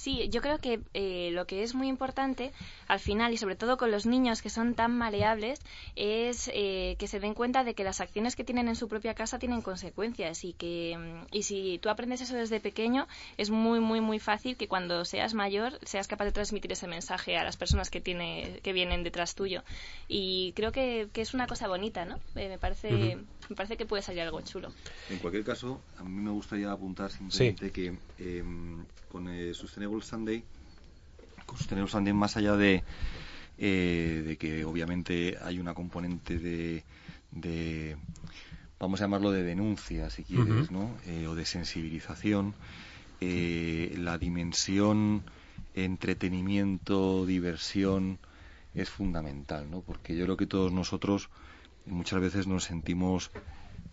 [0.00, 2.52] Sí, yo creo que eh, lo que es muy importante
[2.88, 5.60] al final y sobre todo con los niños que son tan maleables
[5.94, 9.12] es eh, que se den cuenta de que las acciones que tienen en su propia
[9.12, 13.78] casa tienen consecuencias y que mm, y si tú aprendes eso desde pequeño es muy
[13.78, 17.58] muy muy fácil que cuando seas mayor seas capaz de transmitir ese mensaje a las
[17.58, 19.64] personas que tiene que vienen detrás tuyo
[20.08, 22.16] y creo que, es una cosa bonita, ¿no?
[22.36, 23.18] Eh, me parece
[23.50, 24.72] me parece que puede salir algo chulo.
[25.10, 29.54] En cualquier caso, a mí me gustaría apuntar simplemente que em, con el
[29.98, 30.44] Sustainable Sunday,
[31.46, 32.84] con Sustainable Sunday más allá de,
[33.58, 36.84] eh, de que obviamente hay una componente de,
[37.32, 37.96] de,
[38.78, 40.96] vamos a llamarlo de denuncia, si quieres, ¿no?
[41.06, 42.54] Eh, o de sensibilización,
[43.20, 45.24] eh, la dimensión
[45.74, 48.18] entretenimiento, diversión,
[48.74, 49.80] es fundamental, ¿no?
[49.80, 51.30] Porque yo creo que todos nosotros
[51.86, 53.30] muchas veces nos sentimos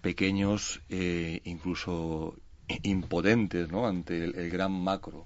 [0.01, 2.35] pequeños, eh, incluso
[2.83, 3.87] impotentes, ¿no?
[3.87, 5.25] Ante el, gran macro.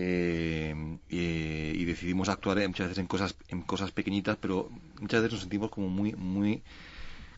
[0.00, 0.74] Eh,
[1.08, 5.70] y decidimos actuar muchas veces en cosas en cosas pequeñitas pero muchas veces nos sentimos
[5.70, 6.62] como muy muy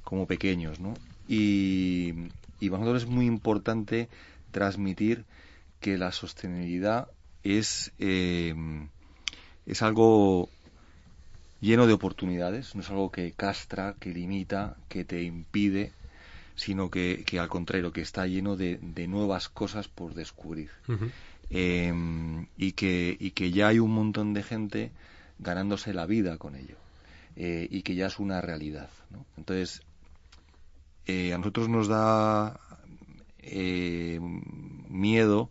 [0.04, 0.92] como pequeños no
[1.26, 2.12] y,
[2.58, 4.10] y para nosotros es muy importante
[4.50, 5.24] transmitir
[5.80, 7.08] que la sostenibilidad
[7.44, 8.54] es eh,
[9.64, 10.50] es algo
[11.60, 15.92] lleno de oportunidades, no es algo que castra, que limita, que te impide,
[16.56, 20.70] sino que, al contrario, que está lleno de, nuevas cosas por descubrir.
[21.50, 24.92] Em, y, que, y que ya hay un montón de gente
[25.38, 26.76] ganándose la vida con ello.
[27.36, 28.90] Eh, y que ya es una realidad.
[29.36, 29.82] Entonces,
[31.06, 32.60] eh, a nosotros nos da
[33.38, 34.20] eh,
[34.88, 35.48] miedo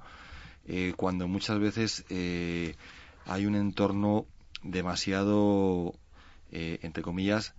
[0.98, 2.06] cuando muchas veces
[3.26, 4.28] hay un entorno
[4.62, 5.96] demasiado,
[6.52, 7.56] entre comillas,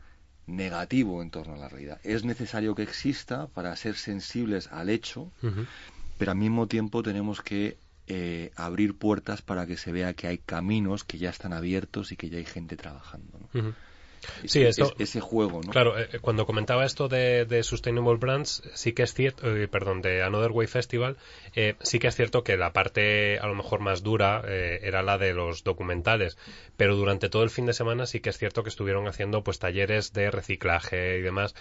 [0.47, 1.99] negativo en torno a la realidad.
[2.05, 5.33] Es necesario que exista para ser sensibles al hecho,
[6.19, 7.79] pero al mismo tiempo tenemos que
[8.13, 12.17] eh, abrir puertas para que se vea que hay caminos que ya están abiertos y
[12.17, 13.39] que ya hay gente trabajando.
[13.53, 13.75] ¿no?
[14.45, 15.71] Sí, esto, ese juego, ¿no?
[15.71, 20.23] Claro, eh, cuando comentaba esto de, Sustainable Brands, sí que es cierto, eh, perdón, de
[20.23, 21.17] Another Way Festival,
[21.55, 25.19] eh, sí que es cierto que la parte a lo mejor más dura era la
[25.19, 26.37] de los documentales,
[26.77, 29.59] pero durante todo el fin de semana sí que es cierto que estuvieron haciendo pues
[29.59, 31.55] talleres de reciclaje y demás,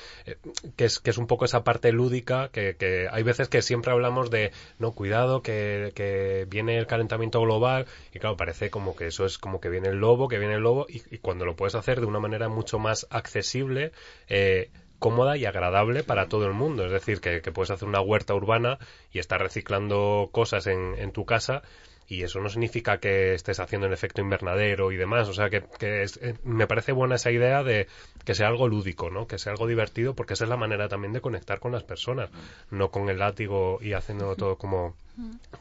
[0.75, 3.91] que, es, que es un poco esa parte lúdica que, que hay veces que siempre
[3.91, 9.07] hablamos de, no, cuidado, que, que, viene el calentamiento global y claro, parece como que
[9.07, 11.55] eso es como que viene el lobo, que viene el lobo y, y cuando lo
[11.55, 13.91] puedes hacer de una manera mucho más accesible,
[14.27, 16.85] eh, cómoda y agradable para todo el mundo.
[16.85, 18.79] Es decir, que, puedes hacer una huerta urbana
[19.11, 21.63] y estar reciclando cosas en, en tu casa
[22.09, 25.29] y eso no significa que estés haciendo el efecto invernadero y demás.
[25.29, 27.87] O sea, que, eh, me parece buena esa idea de
[28.25, 29.27] que sea algo lúdico, ¿no?
[29.27, 32.31] Que sea algo divertido, porque esa es la manera también de conectar con las personas,
[32.71, 34.95] no con el látigo y haciendo todo como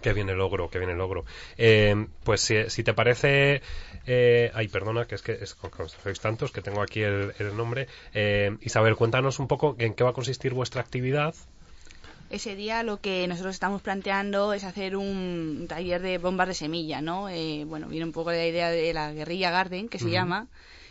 [0.02, 1.24] que viene el logro, que viene el logro.
[1.56, 3.62] Eh, pues si, te parece,
[4.06, 5.56] eh, ay, perdona, que es que es,
[6.02, 7.88] sois tantos que tengo aquí el, el nombre.
[8.14, 11.34] Eh, Isabel, cuéntanos un poco en qué va a consistir vuestra actividad
[12.30, 17.00] ese día lo que nosotros estamos planteando es hacer un taller de bombas de semilla,
[17.00, 17.28] ¿no?
[17.28, 20.46] Eh, bueno, viene un poco de la idea de la guerrilla garden, que se llama,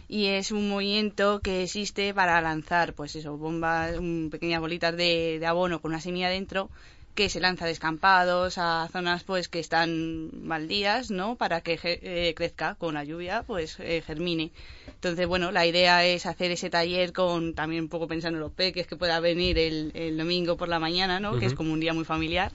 [0.07, 3.97] y es un movimiento que existe para lanzar, pues eso, bombas,
[4.31, 6.69] pequeñas bolitas de, de abono con una semilla dentro
[7.17, 11.35] que se lanza descampados a zonas pues que están baldías, ¿no?
[11.35, 14.51] Para que eh, crezca con la lluvia, pues eh, germine.
[14.85, 18.51] Entonces, bueno, la idea es hacer ese taller con también un poco pensando en los
[18.51, 21.39] peques que pueda venir el, el domingo por la mañana, ¿no?
[21.39, 22.51] Que es como un día muy familiar.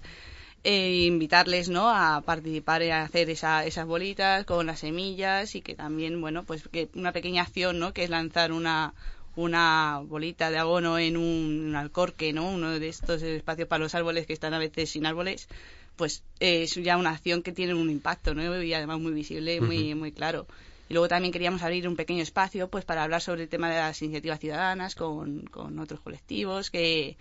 [0.63, 1.91] E invitarles, ¿no?
[1.91, 6.69] A participar en hacer esa, esas bolitas con las semillas y que también, bueno, pues
[6.69, 7.93] que una pequeña acción, ¿no?
[7.93, 8.95] Que es lanzar una
[9.37, 12.51] una bolita de abono en un, alcorque, ¿no?
[12.51, 15.49] Uno de estos espacios para los árboles que están a veces sin árboles,
[15.97, 18.63] pues es ya una acción que tiene un impacto, ¿no?
[18.63, 20.47] Y además muy visible, muy, muy claro.
[20.89, 23.77] Y luego también queríamos abrir un pequeño espacio, pues para hablar sobre el tema de
[23.77, 27.17] las iniciativas ciudadanas con, con otros colectivos que,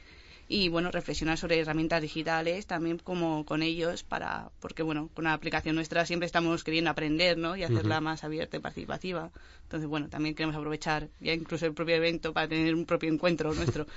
[0.52, 5.34] y bueno reflexionar sobre herramientas digitales también como con ellos para porque bueno con la
[5.34, 9.32] aplicación nuestra siempre estamos queriendo aprender no y hacerla más abierta y participativa.
[9.64, 13.54] Entonces bueno también queremos aprovechar ya incluso el propio evento para tener un propio encuentro
[13.54, 13.88] nuestro.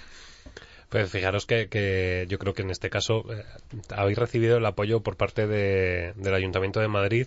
[0.91, 3.43] Pues fijaros que, yo creo que en este caso eh,
[3.89, 7.27] habéis recibido el apoyo por parte del Ayuntamiento de Madrid,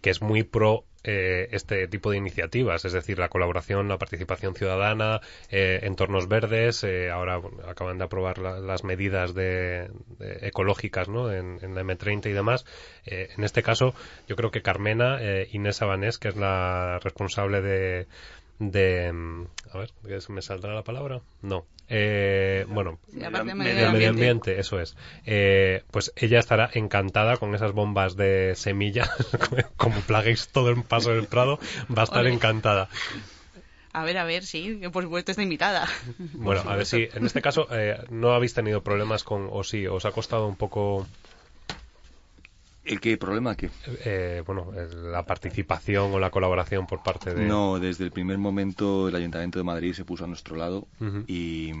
[0.00, 4.54] que es muy pro eh, este tipo de iniciativas, es decir, la colaboración, la participación
[4.54, 6.84] ciudadana, eh, entornos verdes.
[7.12, 9.88] ahora acaban de aprobar las medidas de,
[10.40, 11.32] ecológicas ¿no?
[11.32, 12.64] en, la M30 y demás.
[13.04, 13.94] en este caso,
[14.26, 15.20] yo creo que Carmena,
[15.52, 18.06] Inés Abanés, que es la responsable de,
[18.58, 19.08] de
[19.72, 19.90] a ver
[20.28, 24.58] me saldrá la palabra no eh, bueno medio, ambiente.
[24.58, 29.08] eso es eh, pues ella estará encantada con esas bombas de semilla
[29.76, 31.58] como plaguéis todo el paso del Prado
[31.96, 32.88] va a estar encantada
[33.92, 35.88] a ver, a ver, sí, por supuesto está invitada.
[36.34, 39.86] Bueno, a ver si en este caso eh, no habéis tenido problemas con, o sí,
[39.86, 41.06] os ha costado un poco
[42.86, 43.68] ¿El qué problema qué?
[44.04, 44.70] Eh, bueno,
[45.10, 47.44] la participación o la colaboración por parte de...
[47.44, 50.86] No, desde el primer momento el Ayuntamiento de Madrid se puso a nuestro lado
[51.26, 51.72] y,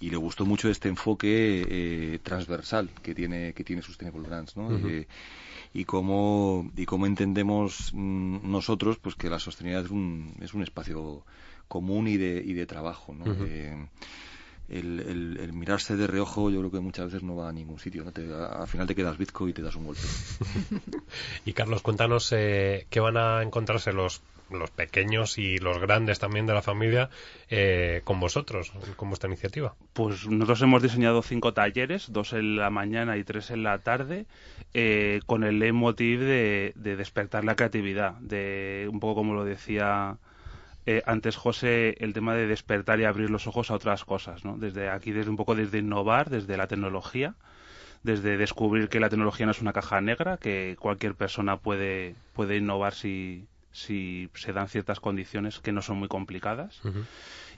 [0.00, 4.70] le gustó mucho este enfoque eh, transversal que tiene que tiene Sustainable Brands, ¿no?
[4.88, 5.06] Eh,
[5.72, 10.62] y cómo y cómo entendemos mm, nosotros pues que la sostenibilidad es un, es un
[10.62, 11.24] espacio
[11.68, 13.24] común y de, y de trabajo, ¿no?
[14.70, 18.04] El, mirarse de reojo yo creo que muchas veces no va a ningún sitio.
[18.04, 18.12] ¿no?
[18.44, 20.02] al final te quedas bizco y te das un golpe.
[21.44, 26.46] y Carlos, cuéntanos eh, qué van a encontrarse los, los pequeños y los grandes también
[26.46, 27.10] de la familia
[27.48, 29.74] eh, con vosotros, con vuestra iniciativa.
[29.92, 34.26] Pues nosotros hemos diseñado cinco talleres, dos en la mañana y tres en la tarde,
[34.72, 40.16] eh, con el leitmotiv de, de despertar la creatividad, de un poco como lo decía
[40.86, 44.56] eh, antes José el tema de despertar y abrir los ojos a otras cosas, ¿no?
[44.56, 47.34] Desde aquí, desde un poco desde innovar, desde la tecnología,
[48.02, 52.56] desde descubrir que la tecnología no es una caja negra, que cualquier persona puede, puede
[52.56, 56.80] innovar si, si se dan ciertas condiciones que no son muy complicadas.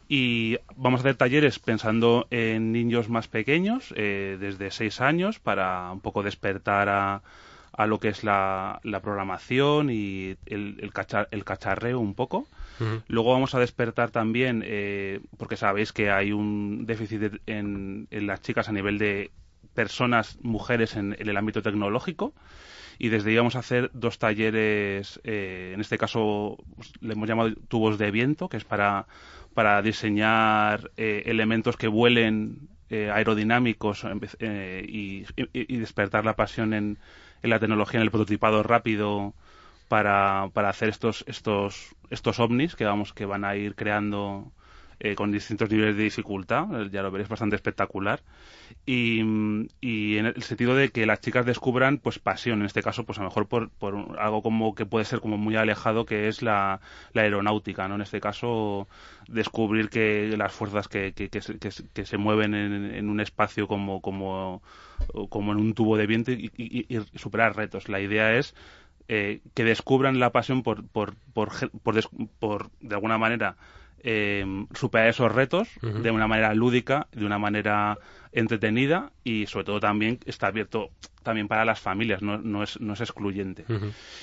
[0.08, 5.92] Y vamos a hacer talleres pensando en niños más pequeños, eh, desde 6 años, para
[5.92, 7.22] un poco despertar a,
[7.72, 10.92] a lo que es la, programación y el, el,
[11.30, 12.48] el cacharreo un poco.
[13.08, 18.68] Luego vamos a despertar también, eh, porque sabéis que hay un déficit en, las chicas
[18.68, 19.30] a nivel de
[19.74, 22.34] personas, mujeres en, el ámbito tecnológico.
[22.98, 27.28] Y desde ahí vamos a hacer dos talleres, eh, en este caso pues, le hemos
[27.28, 29.06] llamado tubos de viento, que es para,
[29.54, 34.04] para diseñar eh, elementos que vuelen aerodinámicos
[34.82, 36.98] y, y, despertar la pasión en
[37.40, 39.32] la tecnología, en el prototipado rápido
[39.88, 44.52] para, para hacer estos, estos, estos ovnis que, vamos, que van a ir creando
[45.04, 48.22] eh, con distintos niveles de dificultad, eh, ya lo veréis bastante espectacular,
[48.86, 49.20] y,
[49.80, 53.18] y, en el sentido de que las chicas descubran pues pasión, en este caso pues
[53.18, 56.40] a lo mejor por, por algo como que puede ser como muy alejado que es
[56.40, 56.80] la,
[57.14, 57.96] la aeronáutica, ¿no?
[57.96, 58.86] En este caso
[59.26, 61.40] descubrir que las fuerzas que, que, que,
[61.92, 64.62] que se mueven en, en, un espacio como, como,
[65.28, 67.88] como en un tubo de viento y, y, y superar retos.
[67.88, 68.54] La idea es
[69.08, 71.50] eh, que descubran la pasión por, por, por,
[71.82, 72.00] por,
[72.38, 73.56] por de alguna manera,
[74.02, 77.98] eh, superar esos retos de una manera lúdica, de una manera
[78.32, 80.90] entretenida y sobre todo también está abierto
[81.22, 83.64] también para las familias, no, no, es, no es excluyente.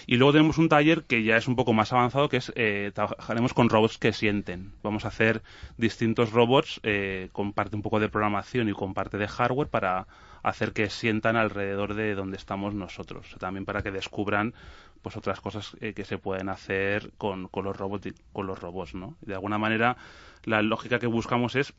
[0.08, 2.92] Y luego tenemos un taller que ya es un poco más avanzado, que es eh,
[2.94, 4.72] trabajaremos con robots que sienten.
[4.84, 5.42] Vamos a hacer
[5.78, 10.08] distintos robots eh, con parte un poco de programación y con parte de hardware para
[10.44, 13.36] hacer que sientan alrededor de donde estamos nosotros.
[13.40, 14.54] También para que descubran
[15.02, 18.96] pues otras cosas eh, que se pueden hacer con, con los robots con los robots,
[18.96, 19.16] ¿no?
[19.22, 19.98] De alguna manera
[20.44, 21.74] la lógica que buscamos es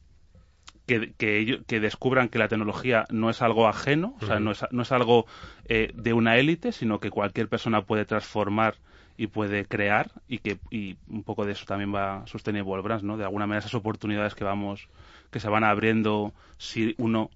[0.90, 4.64] que, que, que, descubran que la tecnología no es algo ajeno, o sea, no es,
[4.72, 5.24] no es algo
[5.66, 8.74] eh, de una élite, sino que cualquier persona puede transformar
[9.16, 13.16] y puede crear y que y un poco de eso también va Sustainable Brands, ¿no?
[13.16, 14.88] De alguna manera esas oportunidades que vamos
[15.31, 17.31] que se van abriendo si uno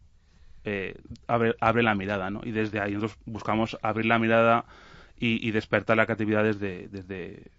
[0.64, 0.96] eh,
[1.28, 2.40] abre, abre la mirada, ¿no?
[2.42, 4.64] Y desde ahí nosotros buscamos abrir la mirada
[5.16, 7.52] y, y despertar la creatividad desde, desde,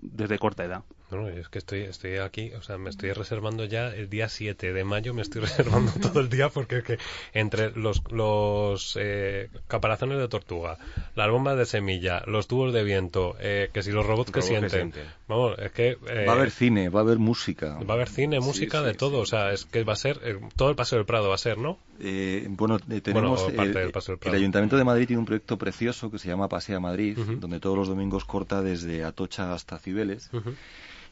[0.00, 0.82] desde corta edad.
[1.10, 4.74] No, es que estoy, estoy aquí, o sea, me estoy reservando ya el día 7
[4.74, 6.98] de mayo, me estoy reservando todo el día porque es que
[7.32, 10.76] entre los, los eh, caparazones de tortuga,
[11.14, 14.92] las bombas de semilla, los tubos de viento, eh, que si los robots que sienten,
[15.28, 15.96] vamos, es que...
[16.08, 17.78] Eh, va a haber cine, va a haber música.
[17.78, 20.38] Va a haber cine, música, de todo, o sea, es que va a ser, eh,
[20.56, 21.78] todo el Paseo del Prado va a ser, ¿no?
[22.00, 23.44] Eh, bueno, tenemos...
[23.54, 27.16] Bueno, el, el, Ayuntamiento de Madrid tiene un proyecto precioso que se llama Pasea Madrid,
[27.16, 30.30] donde todos los domingos corta desde Atocha hasta Cibeles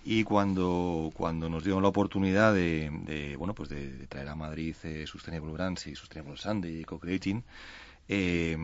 [0.09, 5.05] y cuando, cuando nos dieron la oportunidad de, bueno pues de, traer a Madrid eh,
[5.05, 7.43] Sustainable Brands y Sustainable Sunday y Co-Creating
[8.09, 8.57] eh,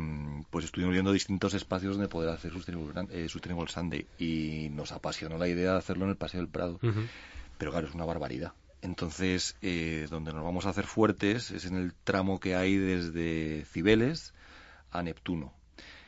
[0.51, 5.37] pues estuvimos viendo distintos espacios donde poder hacer Sustainable, eh, Sustainable Sunday y nos apasionó
[5.37, 6.79] la idea de hacerlo en el Paseo del Prado.
[7.59, 8.53] Pero claro es una barbaridad.
[8.81, 13.65] Entonces eh, donde nos vamos a hacer fuertes es en el tramo que hay desde
[13.65, 14.33] Cibeles
[14.93, 15.53] a Neptuno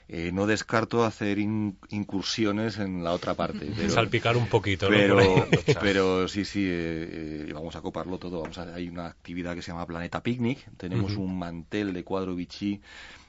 [0.07, 3.71] eh, no descarto hacer incursiones en la otra parte.
[3.89, 5.19] Salpicar un poquito, pero,
[5.81, 8.43] pero sí, sí, eh, eh, vamos a coparlo todo.
[8.43, 10.59] Vamos a, hay una actividad que se llama Planeta Picnic.
[10.77, 12.83] Tenemos un mantel de cuadro bichí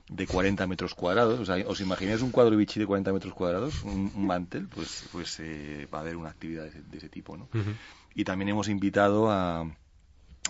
[0.10, 1.40] de 40 metros cuadrados.
[1.40, 3.84] O sea, ¿os imagináis un cuadro bichí de 40 metros cuadrados?
[3.84, 5.42] Un, mantel, pues, pues
[5.94, 7.48] va a haber una actividad de ese, tipo, ¿no?
[8.14, 9.66] Y también hemos invitado a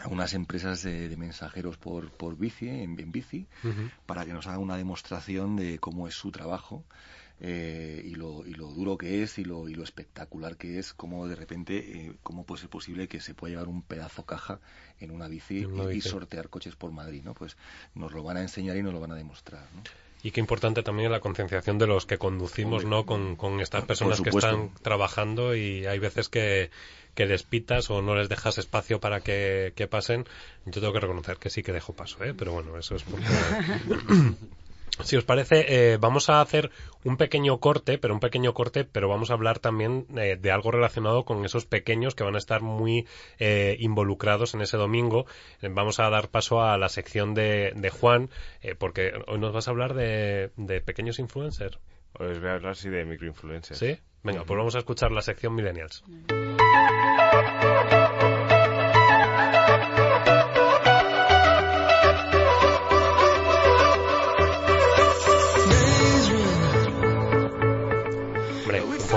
[0.03, 3.47] a unas empresas de, mensajeros por, por bici, en, bici,
[4.05, 6.83] para que nos hagan una demostración de cómo es su trabajo
[7.41, 10.93] eh, y, lo, y lo duro que es y lo, y lo espectacular que es,
[10.93, 14.59] cómo de repente, eh, cómo puede ser posible que se pueda llevar un pedazo caja
[14.99, 17.33] en una bici, y, sortear coches por Madrid, ¿no?
[17.33, 17.57] Pues
[17.93, 19.83] nos lo van a enseñar y nos lo van a demostrar, ¿no?
[20.23, 23.05] Y qué importante también la concienciación de los que conducimos, ¿no?
[23.05, 26.71] Con, con estas personas que están trabajando y hay veces que
[27.15, 30.25] que despitas o no les dejas espacio para que, pasen,
[30.65, 32.33] yo tengo que reconocer que sí que dejo paso, ¿eh?
[32.37, 33.25] pero bueno, eso es porque...
[35.03, 36.71] Si os parece, eh, vamos a hacer
[37.03, 40.71] un pequeño corte, pero un pequeño corte, pero vamos a hablar también eh, de algo
[40.71, 43.05] relacionado con esos pequeños que van a estar muy
[43.37, 45.25] eh, involucrados en ese domingo.
[45.61, 48.29] vamos a dar paso a la sección de, de Juan,
[48.77, 51.77] porque hoy nos vas a hablar de, de pequeños influencers.
[52.13, 53.77] Os voy a hablar sí de microinfluencers.
[53.77, 53.99] ¿Sí?
[54.25, 56.03] Venga, pues vamos a escuchar la sección Millennials.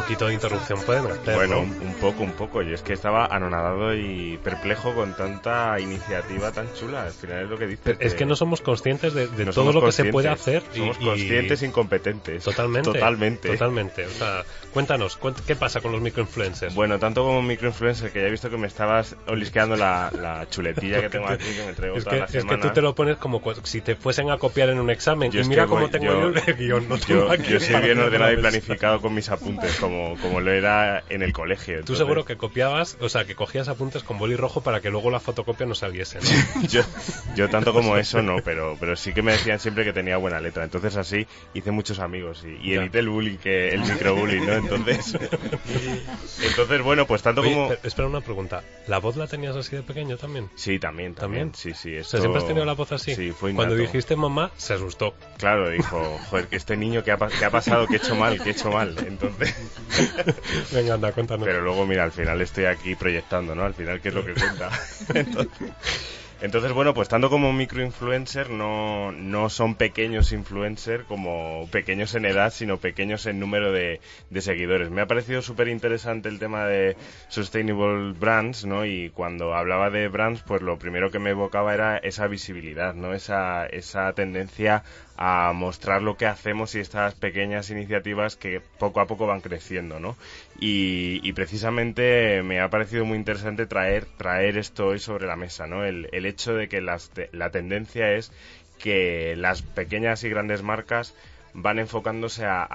[0.09, 1.35] Poquito de interrupción puede merecer.
[1.35, 2.63] Bueno, un, poco, un poco.
[2.63, 7.03] Yo es que estaba anonadado y perplejo con tanta iniciativa tan chula.
[7.03, 7.99] Al final es lo que dices.
[8.01, 10.63] Es que no somos conscientes de, todo lo que se puede hacer.
[10.75, 12.43] Somos conscientes e incompetentes.
[12.43, 12.91] Totalmente.
[12.91, 13.49] Totalmente.
[13.51, 14.07] Totalmente.
[14.07, 16.75] O sea, cuéntanos, ¿qué pasa con los microinfluencers?
[16.75, 21.11] Bueno, tanto como microinfluencer, que ya he visto que me estabas olisqueando la, chuletilla que
[21.11, 23.83] tengo aquí, que me traigo es que, Es que tú te lo pones como si
[23.83, 25.31] te fuesen a copiar en un examen.
[25.35, 26.89] y mira cómo tengo yo, el guion.
[26.89, 31.05] No yo, yo soy bien ordenado y planificado con mis apuntes, como, como lo era
[31.09, 31.85] en el colegio.
[31.85, 35.11] Tú seguro que copiabas, o sea, que cogías apuntes con boli rojo para que luego
[35.11, 36.19] la fotocopia no saliese,
[36.69, 36.83] yo,
[37.37, 40.41] yo tanto como eso no, pero, pero sí que me decían siempre que tenía buena
[40.41, 40.65] letra.
[40.65, 44.53] Entonces así hice muchos amigos y, y evité el bullying, que, el microbullying, ¿no?
[44.55, 45.15] Entonces,
[46.43, 47.73] entonces bueno, pues tanto como...
[47.83, 50.51] Espera una pregunta, ¿la voz la tenías así de pequeño también?
[50.55, 51.55] Sí, también, también.
[51.55, 51.95] Sí, sí.
[51.95, 52.19] Esto...
[52.19, 53.15] ¿siempre has tenido la voz así?
[53.15, 55.15] Sí, fue Cuando dijiste mamá, se asustó.
[55.39, 58.41] Claro, dijo, joder, que este niño que ha, que ha pasado, que he hecho mal,
[58.43, 58.97] que he hecho mal.
[59.07, 59.55] Entonces...
[60.73, 61.47] Venga, anda, cuéntanos.
[61.47, 63.65] Pero luego, mira, al final estoy aquí proyectando, ¿no?
[63.65, 64.71] Al final, ¿qué es lo que cuenta?
[66.41, 72.53] Entonces, bueno, pues tanto como microinfluencer no, no son pequeños influencers como pequeños en edad,
[72.53, 74.89] sino pequeños en número de, de seguidores.
[74.89, 78.87] Me ha parecido súper interesante el tema de Sustainable Brands, ¿no?
[78.87, 83.15] Y cuando hablaba de brands, pues lo primero que me evocaba era esa visibilidad, ¿no?
[83.15, 84.85] Esa, esa tendencia
[85.21, 89.99] a mostrar lo que hacemos y estas pequeñas iniciativas que poco a poco van creciendo,
[89.99, 90.17] ¿no?
[90.61, 95.85] Y, precisamente me ha parecido muy interesante traer, traer esto hoy sobre la mesa, ¿no?
[95.85, 98.33] El, el hecho de que las, la tendencia es
[98.79, 101.15] que las pequeñas y grandes marcas
[101.53, 102.67] van enfocándose a,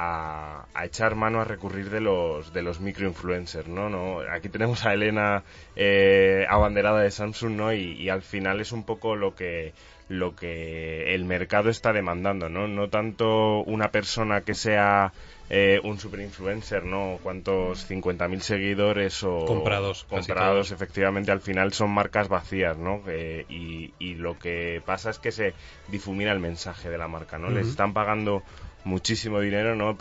[0.73, 3.89] a, echar mano a recurrir de los de los microinfluencers, ¿no?
[3.89, 4.19] ¿no?
[4.29, 5.43] Aquí tenemos a Elena
[5.75, 7.73] eh, abanderada de Samsung, ¿no?
[7.73, 9.73] Y, y, al final es un poco lo que
[10.09, 12.67] lo que el mercado está demandando, ¿no?
[12.67, 15.13] No tanto una persona que sea
[15.49, 17.19] eh, un super influencer, ¿no?
[17.21, 19.45] Cuántos 50.000 seguidores o...
[19.45, 20.05] Comprados.
[20.09, 23.01] Comprados, efectivamente, al final son marcas vacías, ¿no?
[23.07, 25.53] Eh, y, y, lo que pasa es que se
[25.89, 27.49] difumina el mensaje de la marca, ¿no?
[27.49, 28.43] Les están pagando
[28.83, 29.97] muchísimo dinero, ¿no?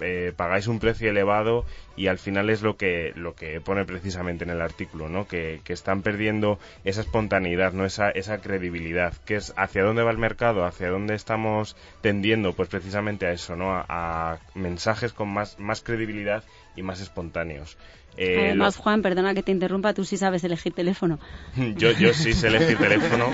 [0.00, 1.64] Eh, pagáis un precio elevado
[1.96, 5.26] y al final es lo que lo que pone precisamente en el artículo, ¿no?
[5.26, 7.84] Que, que, están perdiendo esa espontaneidad, ¿no?
[7.84, 12.68] Esa, esa credibilidad, que es hacia dónde va el mercado, hacia dónde estamos tendiendo, pues
[12.68, 13.72] precisamente a eso, ¿no?
[13.72, 16.44] A, a mensajes con más, más credibilidad
[16.76, 17.76] y más espontáneos.
[18.20, 21.20] Eh, Además, Juan, perdona que te interrumpa, tú sí sabes elegir teléfono.
[21.76, 23.30] yo, yo sí sé elegir teléfono.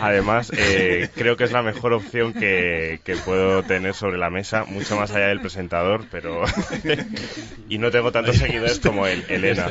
[0.00, 4.64] Además, eh, creo que es la mejor opción que, que, puedo tener sobre la mesa,
[4.64, 6.42] mucho más allá del presentador, pero...
[7.68, 9.68] y no tengo tantos seguidores como él, Elena.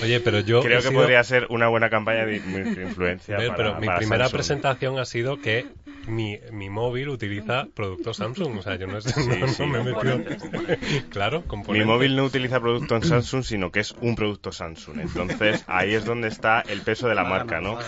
[0.00, 0.62] Oye, pero yo...
[0.62, 3.36] Creo que podría ser una buena campaña de influencia.
[3.56, 5.66] pero mi primera presentación ha sido que
[6.06, 8.58] mi, mi móvil utiliza productos Samsung.
[8.58, 10.20] O sea, yo no, no, me he metido...
[11.10, 15.00] claro, Mi móvil no utiliza producto en Samsung, sino que es un producto Samsung.
[15.00, 17.78] Entonces, ahí es donde está el peso de la marca, ¿no?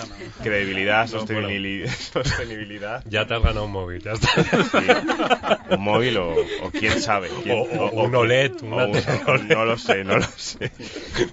[0.42, 3.02] Credibilidad, sostenibilidad.
[3.06, 5.60] Ya te has ganado un móvil, ya está.
[5.70, 6.34] un móvil o,
[6.72, 7.30] quién sabe.
[7.50, 8.62] o, un OLED.
[8.62, 8.86] no
[9.64, 10.70] lo sé, no lo sé.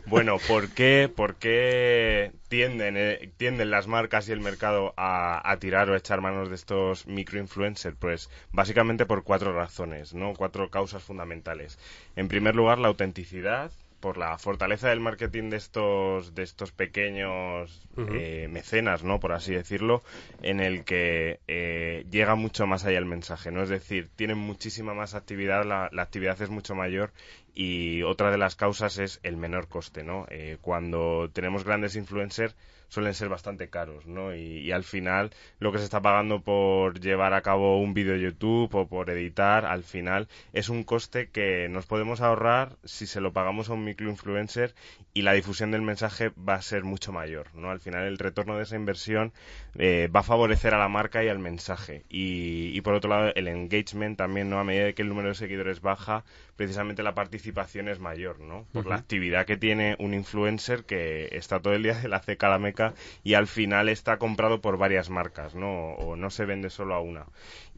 [0.06, 5.58] Bueno, ¿por qué, por qué tienden, eh, tienden las marcas y el mercado a, a,
[5.58, 6.73] tirar o a echar manos de estos
[7.08, 7.96] microinfluencers?
[7.98, 10.34] Pues básicamente por cuatro razones, ¿no?
[10.34, 11.80] Cuatro causas fundamentales.
[12.16, 13.72] En primer lugar, la autenticidad,
[14.04, 19.22] por la fortaleza del marketing de estos de estos pequeños eh, mecenas, ¿no?
[19.22, 20.04] Por así decirlo,
[20.42, 23.64] en el que eh, llega mucho más allá el mensaje, ¿no?
[23.64, 27.14] Es decir, tienen muchísima más actividad, la, la actividad es mucho mayor
[27.56, 30.26] y otra de las causas es el menor coste, ¿no?
[30.30, 32.58] Eh, cuando tenemos grandes influencers
[32.88, 34.36] suelen ser bastante caros, ¿no?
[34.36, 38.74] Y, al final lo que se está pagando por llevar a cabo un vídeo YouTube
[38.74, 43.34] o por editar, al final es un coste que nos podemos ahorrar si se lo
[43.34, 44.74] pagamos a un microinfluencer
[45.14, 47.70] y la difusión del mensaje va a ser mucho mayor, ¿no?
[47.70, 49.34] Al final el retorno de esa inversión
[49.76, 52.06] eh, va a favorecer a la marca y al mensaje.
[52.10, 54.60] Y, y por otro lado el engagement también, ¿no?
[54.60, 56.24] A medida que el número de seguidores baja,
[56.56, 58.66] precisamente la participación es mayor, ¿no?
[58.72, 62.48] Por la actividad que tiene un influencer que está todo el día de la ceca
[62.48, 62.94] a la meca
[63.24, 65.94] y al final está comprado por varias marcas, ¿no?
[65.94, 67.26] O no se vende solo a una.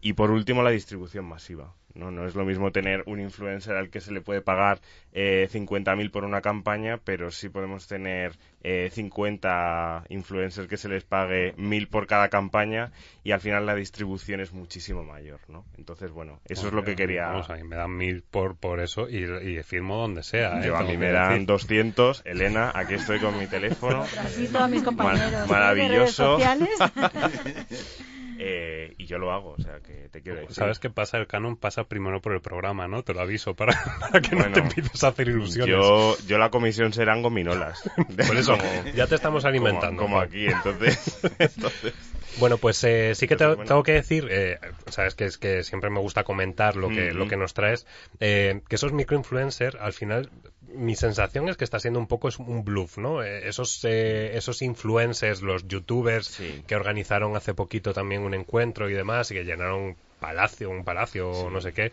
[0.01, 1.73] Y por último, la distribución masiva.
[1.95, 2.11] ¿No?
[2.11, 4.79] No es lo mismo tener un influencer al que se le puede pagar
[5.13, 8.33] eh, 50.000 por una campaña, pero sí podemos tener
[8.63, 12.91] eh, 50 influencers que se les pague 1.000 por cada campaña
[13.23, 15.65] y al final la distribución es muchísimo mayor, ¿no?
[15.77, 17.27] Entonces, bueno, eso es lo que quería...
[17.27, 20.59] Vamos, a mí me dan 1.000 por, por eso y, y, firmo donde sea.
[20.59, 20.67] ¿eh?
[20.67, 22.23] Yo a mí me dan 200.
[22.25, 24.03] Elena, aquí estoy con mi teléfono.
[24.19, 25.49] Así todos mis compañeros.
[25.49, 26.37] maravilloso.
[28.37, 30.55] Eh, y yo lo hago, o sea, que te quiero decir.
[30.55, 31.17] ¿Sabes qué pasa?
[31.17, 33.03] El canon pasa primero por el programa, ¿no?
[33.03, 33.73] Te lo aviso para,
[34.29, 35.75] que no te empieces a hacer ilusiones.
[35.75, 37.89] Yo, yo la comisión serán gominolas.
[38.27, 38.57] por eso,
[38.93, 40.01] ya te estamos alimentando.
[40.01, 41.19] Como, aquí, entonces...
[41.39, 41.93] entonces...
[42.37, 45.89] Bueno, pues eh, sí que te, tengo que decir, eh, sabes que es que siempre
[45.89, 47.87] me gusta comentar lo que, lo que nos traes,
[48.19, 50.29] eh, que esos microinfluencers, al final,
[50.73, 53.23] mi sensación es que está siendo un poco un bluff, ¿no?
[53.23, 58.93] Eh, esos, eh, esos influencers, los youtubers que organizaron hace poquito también un encuentro y
[58.93, 61.91] demás y que llenaron palacio, un palacio, no sé qué.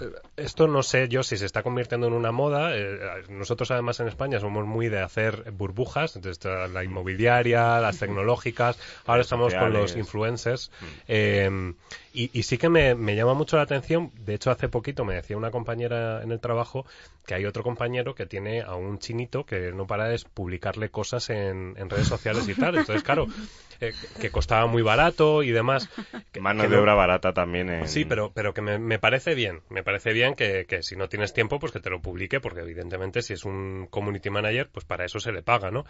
[0.00, 2.76] Eh, esto no sé yo si se está convirtiendo en una moda.
[2.76, 2.98] Eh,
[3.28, 9.54] nosotros además en España somos muy de hacer burbujas, la inmobiliaria, las tecnológicas, ahora estamos
[9.54, 10.70] con los influencers.
[11.06, 11.74] Eh,
[12.18, 15.52] y, sí que me, llama mucho la atención, de hecho hace poquito me decía una
[15.52, 16.84] compañera en el trabajo
[17.28, 21.28] que hay otro compañero que tiene a un chinito que no para de publicarle cosas
[21.30, 22.76] en, redes sociales y tal.
[22.78, 23.26] Entonces, claro,
[23.80, 25.90] eh, que costaba muy barato y demás.
[26.40, 27.86] Mano de obra barata también.
[27.86, 29.60] Sí, pero, pero que me, parece bien.
[29.68, 33.20] Me parece bien que, si no tienes tiempo, pues que te lo publique, porque evidentemente
[33.20, 35.84] si es un community manager, pues para eso se le paga, ¿no?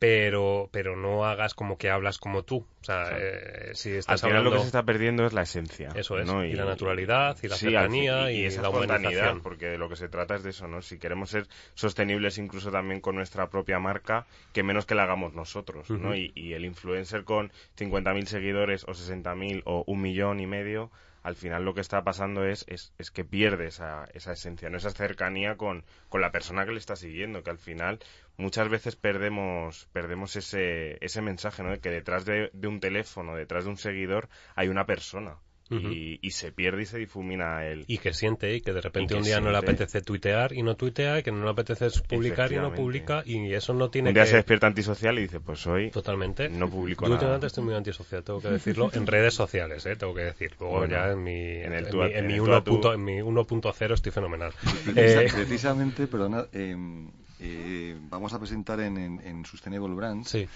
[0.00, 2.66] Pero pero no hagas como que hablas como tú.
[2.80, 5.88] O sea, eh, si estás Al final lo que se está perdiendo es la esencia.
[5.94, 6.28] Eso es.
[6.28, 9.40] Y, la naturalidad y la cercanía y, esa la humanización.
[9.40, 10.82] Porque de lo que se trata es de eso, ¿no?
[10.82, 15.34] Si queremos ser sostenibles incluso también con nuestra propia marca, que menos que la hagamos
[15.34, 16.14] nosotros, ¿no?
[16.14, 20.90] Y, el influencer con 50.000 seguidores o 60.000 o un millón y medio,
[21.26, 24.76] al final lo que está pasando es, es, es que pierde esa, esa esencia, ¿no?
[24.78, 27.98] esa cercanía con, con la persona que le está siguiendo, que al final
[28.36, 31.70] muchas veces perdemos, perdemos ese, ese mensaje, ¿no?
[31.70, 35.38] De que detrás de, de un teléfono, detrás de un seguidor, hay una persona
[35.70, 37.84] y, se pierde y se difumina el...
[37.86, 40.76] Y que siente y que de repente un día no le apetece tuitear y no
[40.76, 44.14] tuitea, y que no le apetece publicar y no publica y eso no tiene Un
[44.14, 46.48] día se despierta antisocial y dice, pues hoy Totalmente.
[46.48, 47.16] no publico Yo nada.
[47.16, 49.96] últimamente estoy muy antisocial, tengo que decirlo, en redes sociales, ¿eh?
[49.96, 50.52] tengo que decir.
[50.60, 54.52] Luego ya en mi, en, el en, mi, 1.0 estoy fenomenal.
[54.94, 57.08] Eh, precisamente, perdona, em,
[57.40, 60.48] eh, vamos a presentar en, en, Sustainable Brands sí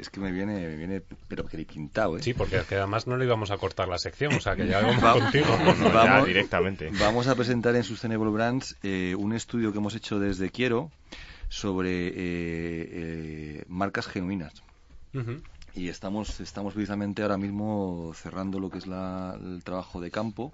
[0.00, 2.22] es que me viene, me viene pero que pintado, ¿eh?
[2.22, 5.22] Sí, porque además no le íbamos a cortar la sección, o sea que ya vamos
[5.22, 5.46] contigo.
[5.94, 6.90] vamos, directamente.
[6.98, 10.90] Vamos a presentar en Sustainable Brands eh, un estudio que hemos hecho desde Quiero
[11.48, 14.62] sobre eh, eh, marcas genuinas.
[15.74, 20.52] Y estamos, estamos precisamente ahora mismo cerrando lo que es el trabajo de campo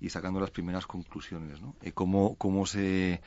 [0.00, 1.74] y sacando las primeras conclusiones, ¿no?
[1.94, 3.20] cómo, cómo se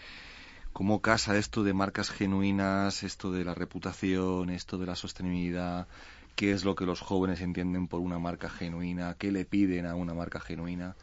[0.74, 5.88] cómo casa esto de marcas genuinas, esto de la reputación, esto de la sostenibilidad,
[6.36, 9.96] qué es lo que los jóvenes entienden por una marca genuina, qué le piden a
[9.96, 10.96] una marca genuina.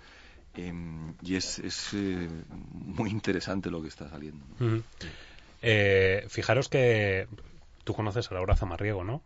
[0.55, 2.29] Em, y es, es eh,
[2.73, 4.45] muy interesante lo que está saliendo.
[5.63, 7.29] Eh, fijaros que
[7.85, 9.23] tú conoces a Laura Zamarriego, ¿no?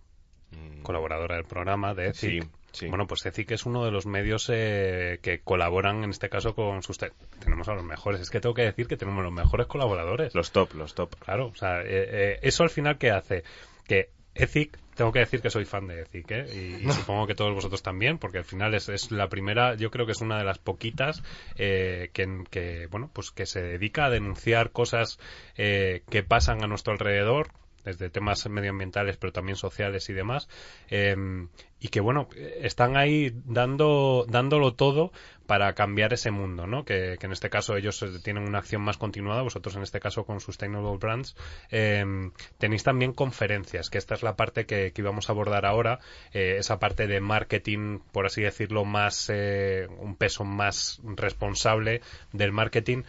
[0.50, 0.82] Mm.
[0.82, 2.46] Colaboradora del programa de ECIC.
[2.88, 6.82] Bueno, pues ECIC es uno de los medios eh, que colaboran en este caso con
[6.82, 6.98] sus...
[6.98, 8.20] Tenemos a los mejores.
[8.20, 10.34] Es que tengo que decir que tenemos los mejores colaboradores.
[10.34, 11.14] Los top, los top.
[11.18, 13.44] Claro, o sea, eh, eh, eso al final ¿qué hace?
[13.86, 16.80] Que ECIC, tengo que decir que soy fan de ECIC, ¿eh?
[16.82, 20.06] y, supongo que todos vosotros también, porque al final es, es la primera, yo creo
[20.06, 21.22] que es una de las poquitas
[21.56, 22.10] que,
[22.50, 25.18] que, bueno, pues que se dedica a denunciar cosas
[25.54, 27.50] que pasan a nuestro alrededor,
[27.84, 30.48] desde temas medioambientales, pero también sociales y demás,
[30.88, 31.48] em,
[31.80, 32.28] y que bueno,
[32.60, 35.12] están ahí dando, dándolo todo
[35.46, 36.84] para cambiar ese mundo, ¿no?
[36.84, 40.40] Que, en este caso ellos tienen una acción más continuada, vosotros en este caso con
[40.40, 41.36] Sustainable Brands
[41.70, 45.98] em, tenéis también conferencias, que esta es la parte que, que íbamos a abordar ahora,
[46.32, 52.00] eh, esa parte de marketing, por así decirlo, más, eh, un peso más responsable
[52.32, 53.02] del marketing.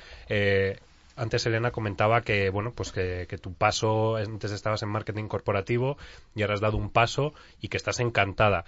[1.15, 5.97] Antes Elena comentaba que bueno pues que, tu paso antes estabas en marketing corporativo
[6.35, 8.65] y ahora has dado un paso y que estás encantada.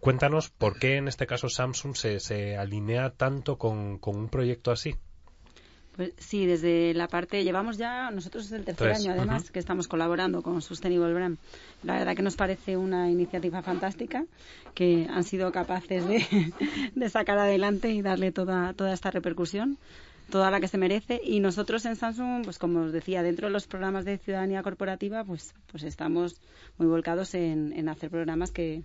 [0.00, 4.94] Cuéntanos por qué en este caso Samsung se, se alinea tanto con, un proyecto así.
[5.96, 9.88] Pues sí, desde la parte, llevamos ya, nosotros es el tercer año además que estamos
[9.88, 11.38] colaborando con Sustainable Brand.
[11.82, 14.24] La verdad que nos parece una iniciativa fantástica
[14.74, 16.52] que han sido capaces de,
[16.94, 19.78] de sacar adelante y darle toda, toda esta repercusión
[20.30, 23.52] toda la que se merece y nosotros en Samsung pues como os decía dentro de
[23.52, 26.40] los programas de ciudadanía corporativa pues pues estamos
[26.76, 28.82] muy volcados en, hacer programas que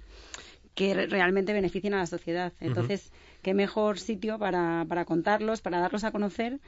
[0.76, 2.52] que realmente beneficien a la sociedad.
[2.60, 3.12] Entonces,
[3.44, 6.60] qué mejor sitio para, para contarlos, para darlos a conocer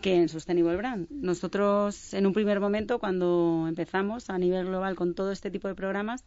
[0.00, 1.08] que en Sustainable Brand.
[1.10, 5.74] Nosotros, en un primer momento, cuando empezamos a nivel global con todo este tipo de
[5.74, 6.24] programas,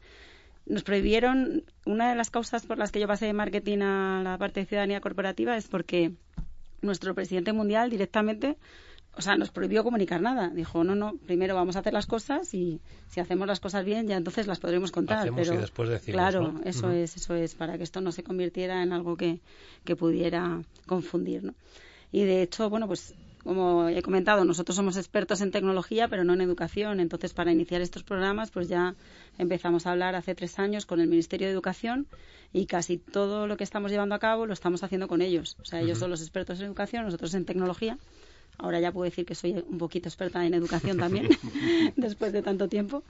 [0.65, 4.37] nos prohibieron, una de las causas por las que yo pasé de marketing a la
[4.37, 6.11] parte de ciudadanía corporativa es porque
[6.81, 8.57] nuestro presidente mundial directamente
[9.13, 10.49] o sea, nos prohibió comunicar nada.
[10.49, 14.07] Dijo, no, no, primero vamos a hacer las cosas y si hacemos las cosas bien,
[14.07, 15.29] ya entonces las podremos contar.
[15.35, 18.81] pero, y después decimos, claro, eso es, eso es, para que esto no se convirtiera
[18.83, 19.41] en algo que,
[19.83, 21.55] que pudiera confundir, ¿no?
[22.13, 23.13] Y de hecho, bueno, pues
[23.43, 26.99] como he comentado, nosotros somos expertos en tecnología, pero no en educación.
[26.99, 28.95] Entonces, para iniciar estos programas, pues ya
[29.37, 32.07] empezamos a hablar hace tres años con el Ministerio de Educación
[32.53, 35.57] y casi todo lo que estamos llevando a cabo lo estamos haciendo con ellos.
[35.61, 37.97] O sea, ellos son los expertos en educación, nosotros en tecnología.
[38.57, 41.29] Ahora ya puedo decir que soy un poquito experta en educación también,
[41.95, 43.03] después de tanto tiempo.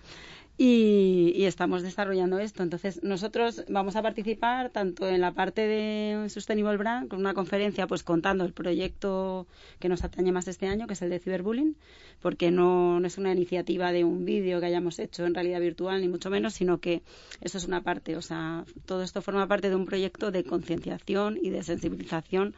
[0.58, 2.62] Y, estamos desarrollando esto.
[2.62, 7.88] Entonces, nosotros vamos a participar tanto en la parte de Sustainable Brand, con una conferencia
[7.88, 9.48] pues contando el proyecto
[9.80, 11.76] que nos atañe más este año, que es el de ciberbullying,
[12.22, 16.02] porque no, no es una iniciativa de un vídeo que hayamos hecho en realidad virtual,
[16.02, 17.02] ni mucho menos, sino que
[17.42, 18.16] eso es una parte.
[18.16, 22.54] O sea, todo esto forma parte de un proyecto de concienciación y de sensibilización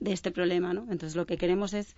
[0.00, 0.82] de este problema, ¿no?
[0.90, 1.94] Entonces, lo que queremos es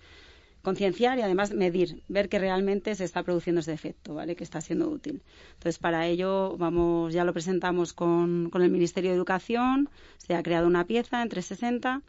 [0.61, 4.35] concienciar y además medir, ver que realmente se está produciendo ese efecto, ¿vale?
[4.35, 5.21] Que está siendo útil.
[5.53, 10.43] Entonces, para ello, vamos, ya lo presentamos con, con el Ministerio de Educación, se ha
[10.43, 12.01] creado una pieza en 360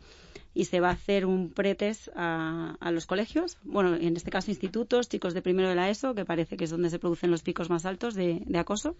[0.52, 5.08] y se va a hacer un pretest a, los colegios, bueno, en este caso institutos,
[5.08, 7.70] chicos de primero de la ESO, que parece que es donde se producen los picos
[7.70, 8.96] más altos de acoso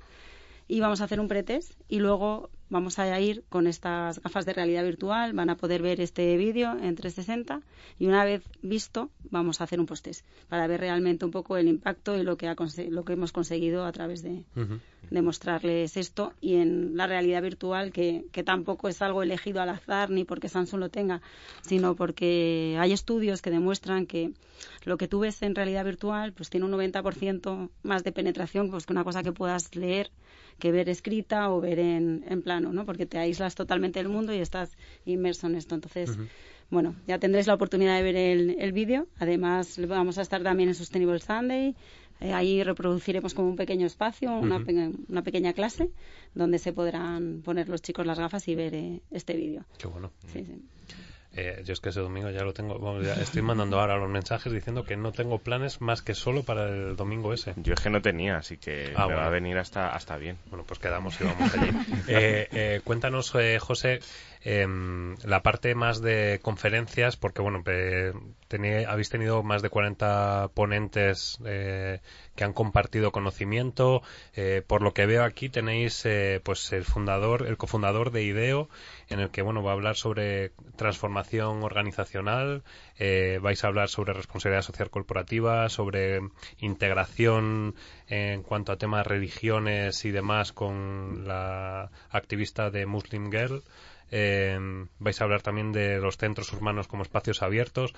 [0.69, 4.53] y vamos a hacer un pretest y luego vamos a ir con estas gafas de
[4.53, 7.61] realidad virtual, van a poder ver este vídeo en 360
[7.99, 11.67] y una vez visto vamos a hacer un post-test para ver realmente un poco el
[11.67, 12.57] impacto y lo que, ha
[12.89, 14.45] lo que hemos conseguido a través de,
[15.11, 20.11] mostrarles esto y en la realidad virtual que, que tampoco es algo elegido al azar
[20.11, 21.21] ni porque Samsung lo tenga,
[21.63, 24.33] sino porque hay estudios que demuestran que
[24.85, 28.87] lo que tú ves en realidad virtual pues tiene un 90% más de penetración pues
[28.87, 30.11] que una cosa que puedas leer
[30.61, 32.87] que ver escrita o ver en, en, plano, ¿no?
[32.87, 35.75] Porque te aíslas totalmente del mundo y estás inmerso en esto.
[35.75, 36.17] Entonces,
[36.71, 39.09] bueno, ya tendréis la oportunidad de ver el, el vídeo.
[39.19, 41.75] Además, vamos a estar también en Sustainable Sunday.
[42.21, 44.63] Eh, ahí reproduciremos como un pequeño espacio, una,
[45.09, 45.91] una, pequeña clase,
[46.35, 49.65] donde se podrán poner los chicos las gafas y ver eh, este vídeo.
[49.79, 50.13] Qué bueno.
[50.27, 50.63] Sí, sí.
[51.37, 53.01] Eh, yo es que ese domingo ya lo tengo.
[53.01, 56.97] estoy mandando ahora los mensajes diciendo que no tengo planes más que solo para el
[56.97, 57.55] domingo ese.
[57.57, 60.39] Yo es que no tenía, así que ah, me va a venir hasta, hasta bien.
[60.47, 61.71] Bueno, pues quedamos y vamos allí.
[62.09, 64.01] Eh, eh, cuéntanos, José,
[64.43, 67.63] em, la parte más de conferencias, porque bueno,
[68.89, 71.39] habéis tenido más de 40 ponentes
[72.41, 74.01] que han compartido conocimiento.
[74.67, 76.09] por lo que veo aquí tenéis
[76.43, 78.71] pues el fundador, el cofundador de IDEO
[79.11, 82.63] en el que bueno va a hablar sobre transformación organizacional,
[82.99, 86.21] eh, vais a hablar sobre responsabilidad social corporativa, sobre
[86.59, 87.75] integración
[88.09, 93.63] en cuanto a temas religiones y demás con la activista de Muslim Girl.
[94.13, 94.59] Eh,
[94.99, 97.93] vais a hablar también de los centros urbanos como espacios abiertos.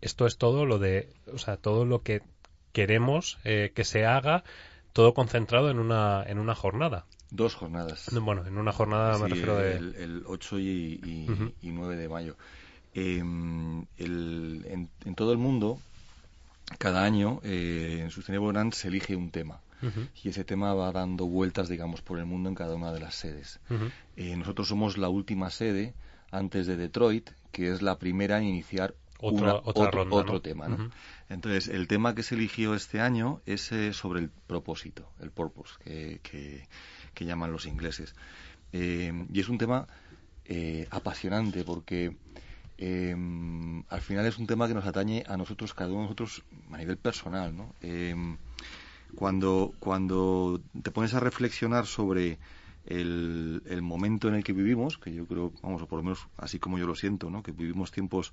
[0.00, 2.22] esto es todo lo de, o sea, todo lo que
[2.74, 4.44] queremos eh, que se haga,
[4.92, 7.06] todo concentrado en una en una jornada.
[7.30, 8.10] Dos jornadas.
[8.20, 9.76] Bueno, en una jornada me refiero de...
[9.76, 11.26] El, 8 y,
[11.62, 12.36] 9 de mayo.
[12.92, 15.80] Em, en, todo el mundo,
[16.78, 19.60] cada año, eh, en Sustainable Brand se elige un tema.
[20.22, 23.16] Y ese tema va dando vueltas, digamos, por el mundo en cada una de las
[23.16, 23.60] sedes.
[24.16, 25.92] Eh, nosotros somos la última sede
[26.30, 30.68] antes de Detroit, que es la primera en iniciar otra, otro, otro tema.
[30.68, 30.90] ¿no?
[31.28, 35.74] Entonces, el tema que se eligió este año es eh, sobre el propósito, el purpose,
[35.84, 36.66] que,
[37.14, 38.14] que llaman los ingleses.
[38.72, 39.86] Eh, y es un tema
[40.46, 42.16] eh, apasionante porque
[42.76, 43.14] eh,
[43.88, 46.42] al final es un tema que nos atañe a nosotros, cada uno de nosotros,
[46.72, 47.56] a nivel personal.
[47.56, 47.72] ¿no?
[49.14, 52.38] cuando, cuando te pones a reflexionar sobre
[52.86, 56.26] el, el, momento en el que vivimos, que yo creo, vamos, o por lo menos
[56.36, 57.44] así como yo lo siento, ¿no?
[57.44, 58.32] que vivimos tiempos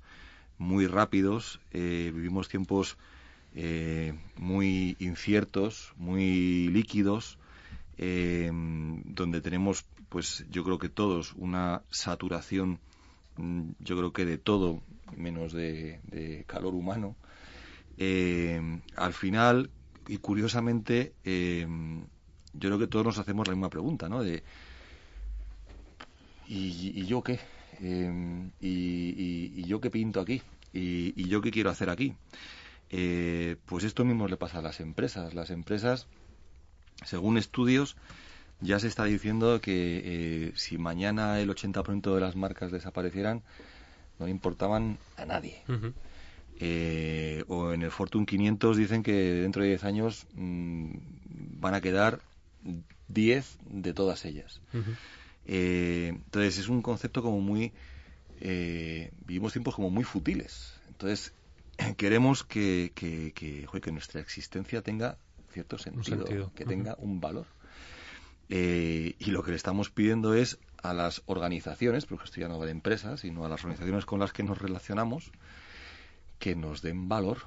[0.58, 2.96] muy rápidos, vivimos tiempos
[4.36, 7.38] muy inciertos, muy líquidos,
[7.98, 12.80] eh, donde tenemos, pues yo creo que todos, una saturación,
[13.36, 14.82] mm, yo creo que de todo,
[15.16, 17.16] menos de, calor humano.
[17.98, 19.70] Eh, al final,
[20.08, 21.66] y curiosamente, eh,
[22.54, 24.22] yo creo que todos nos hacemos la misma pregunta, ¿no?
[24.22, 24.42] De,
[26.48, 27.38] ¿y, yo qué?
[27.82, 30.40] Eh, y, yo qué pinto aquí?
[30.72, 32.14] ¿Y, yo qué quiero hacer aquí?
[33.66, 35.34] pues esto mismo le pasa a las empresas.
[35.34, 36.06] Las empresas
[37.04, 37.96] según estudios,
[38.60, 43.42] ya se está diciendo que eh, si mañana el 80% de las marcas desaparecieran,
[44.18, 45.62] no importaban a nadie.
[46.60, 50.92] Eh, o en el Fortune 500 dicen que dentro de 10 años mm,
[51.60, 52.20] van a quedar
[53.08, 54.60] 10 de todas ellas.
[55.46, 57.72] Eh, entonces es un concepto como muy...
[58.40, 60.74] vivimos tiempos como muy futiles.
[60.88, 61.32] Entonces
[61.96, 65.18] queremos que, que, que, que nuestra existencia tenga
[65.52, 67.46] cierto sentido, que tenga un valor.
[68.48, 72.58] Eh, y lo que le estamos pidiendo es a las organizaciones, porque esto ya no
[72.58, 75.30] va de empresas, sino a las organizaciones con las que nos relacionamos,
[76.38, 77.38] que nos den valor,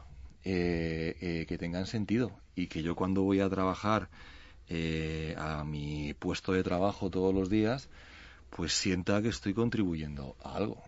[0.43, 4.09] eh, eh, que tengan sentido y que yo cuando voy a trabajar
[5.37, 7.89] a mi puesto de trabajo todos los días,
[8.49, 10.81] pues sienta que estoy contribuyendo a algo.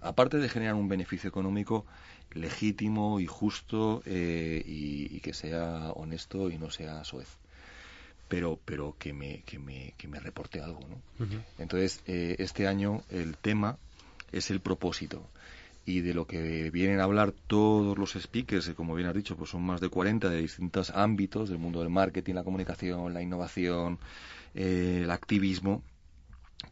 [0.00, 1.86] Aparte de generar un beneficio económico
[2.32, 7.38] legítimo y justo y, que sea honesto y no sea soez
[8.28, 10.80] pero, pero que, me, que, me, que me reporte algo.
[10.88, 11.26] ¿no?
[11.58, 13.78] Entonces, eh, este año el tema
[14.32, 15.26] es el propósito.
[15.88, 19.48] Y de lo que vienen a hablar todos los speakers, como bien has dicho, pues
[19.48, 23.98] son más de 40 de distintos ámbitos, del mundo del marketing, la comunicación, la innovación,
[24.54, 25.82] eh, el activismo,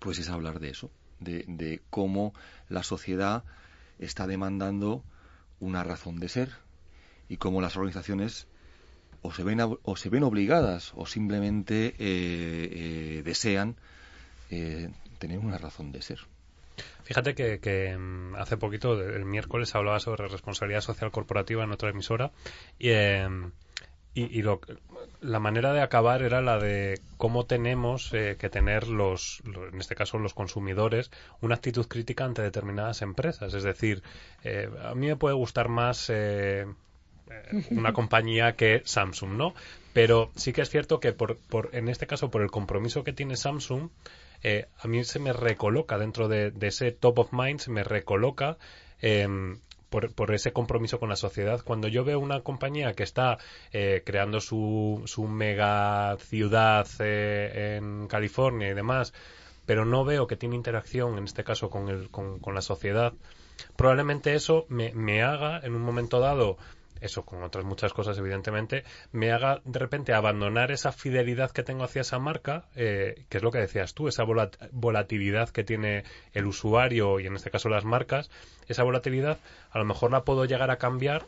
[0.00, 2.34] pues es hablar de eso, de, de cómo
[2.68, 3.42] la sociedad
[3.98, 5.02] está demandando
[5.60, 6.50] una razón de ser
[7.30, 8.46] y cómo las organizaciones
[9.22, 13.76] o se ven, o se ven obligadas o simplemente eh, eh, desean
[15.18, 16.18] tener una razón de ser.
[17.02, 22.32] Fíjate que, mm, hace poquito, el miércoles, hablaba sobre responsabilidad social corporativa en otra emisora
[22.78, 22.90] y,
[24.14, 24.60] y, lo,
[25.20, 30.18] la manera de acabar era la de cómo tenemos que tener los, en este caso
[30.18, 31.10] los consumidores,
[31.42, 33.52] una actitud crítica ante determinadas empresas.
[33.54, 34.02] Es decir,
[34.82, 36.66] a mí me puede gustar más eh,
[37.70, 39.54] una compañía que Samsung, ¿no?
[39.92, 43.12] Pero sí que es cierto que por, por, en este caso, por el compromiso que
[43.12, 43.90] tiene Samsung,
[44.48, 48.58] eh, a mí se me recoloca dentro de, ese top of mind, se me recoloca
[49.00, 49.58] em,
[49.90, 51.62] por, por, ese compromiso con la sociedad.
[51.64, 53.38] Cuando yo veo una compañía que está
[53.72, 59.12] eh, creando su, su mega ciudad en California y demás,
[59.66, 63.14] pero no veo que tiene interacción, en este caso, con, con, con la sociedad,
[63.74, 66.56] probablemente eso me, me haga, en un momento dado,
[67.00, 71.84] eso con otras muchas cosas evidentemente, me haga de repente abandonar esa fidelidad que tengo
[71.84, 74.24] hacia esa marca, eh, que es lo que decías tú, esa
[74.72, 78.30] volatilidad que tiene el usuario y en este caso las marcas,
[78.68, 79.38] esa volatilidad
[79.70, 81.26] a lo mejor la puedo llegar a cambiar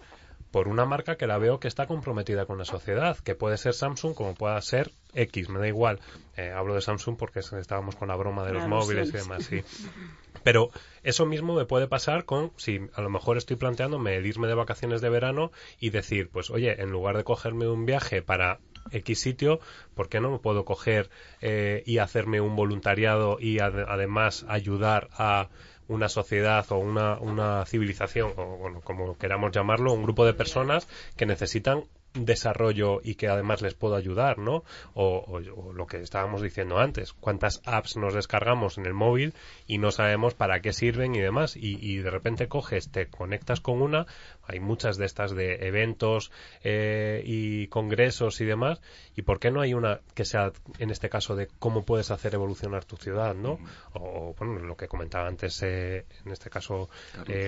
[0.51, 3.75] por una marca que la veo que está comprometida con la sociedad, que puede ser
[3.75, 6.01] Samsung como pueda ser X, me da igual.
[6.37, 9.63] Eh, hablo de Samsung porque estábamos con la broma de los móviles y demás, sí.
[10.43, 10.71] Pero
[11.03, 15.01] eso mismo me puede pasar con, si a lo mejor estoy planteándome irme de vacaciones
[15.01, 18.61] de verano y decir, pues oye, en lugar de cogerme un viaje para
[18.91, 19.61] X sitio,
[19.95, 21.11] ¿por qué no me puedo coger
[21.41, 25.49] eh, y hacerme un voluntariado y además ayudar a
[25.89, 30.87] una sociedad o una, una civilización, o bueno, como queramos llamarlo, un grupo de personas
[31.17, 31.85] que necesitan
[32.15, 34.65] desarrollo y que además les puedo ayudar, ¿no?
[34.95, 35.41] O,
[35.75, 39.35] lo que estábamos diciendo antes, cuántas apps nos descargamos en el móvil
[39.67, 43.83] y no sabemos para qué sirven y demás, y, de repente coges, te conectas con
[43.83, 44.07] una,
[44.49, 46.33] hay muchas de estas de eventos
[46.65, 48.81] eh, y congresos y demás,
[49.15, 52.35] y por qué no hay una que sea, en este caso, de cómo puedes hacer
[52.35, 53.59] evolucionar tu ciudad, ¿no?
[53.93, 56.89] O, bueno, lo que comentaba antes, eh, en este caso,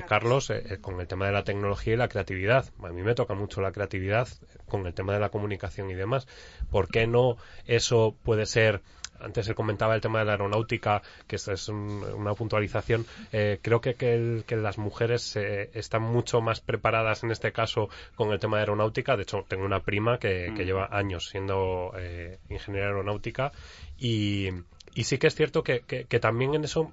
[0.07, 2.67] Carlos, eh, con el tema de la tecnología y la creatividad.
[2.83, 4.29] A mí me toca mucho la creatividad
[4.69, 6.29] con el tema de la comunicación y demás.
[6.71, 8.83] ¿Por qué no eso puede ser
[9.21, 13.07] antes se comentaba el tema de la aeronáutica, que esta es una puntualización.
[13.33, 18.33] Eh, creo que, que, las mujeres eh, están mucho más preparadas en este caso con
[18.33, 19.17] el tema de aeronáutica.
[19.17, 20.67] De hecho, tengo una prima que, que mm.
[20.67, 23.53] lleva años siendo eh, ingeniera aeronáutica
[23.99, 24.49] y,
[24.95, 26.93] y, sí que es cierto que, que también en eso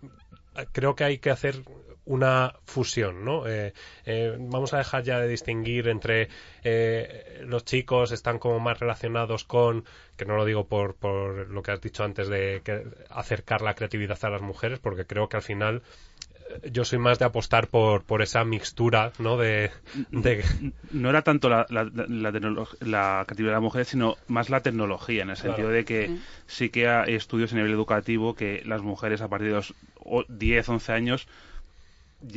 [0.71, 1.63] creo que hay que hacer
[2.07, 3.47] una fusión, ¿no?
[3.47, 3.73] Eh,
[4.05, 6.29] eh, vamos a dejar ya de distinguir entre
[6.63, 9.83] eh, los chicos están como más relacionados con,
[10.15, 12.61] que no lo digo por, por lo que has dicho antes de
[13.09, 15.83] acercar la creatividad a las mujeres, porque creo que al final
[16.71, 19.35] yo soy más de apostar por, por esa mixtura, ¿no?
[19.37, 19.69] De,
[20.91, 25.23] No era tanto la, la, la, la, creatividad de las mujeres, sino más la tecnología,
[25.23, 29.19] en el sentido de que sí que hay estudios a nivel educativo que las mujeres
[29.19, 29.73] a partir de los
[30.29, 31.27] 10, 11 años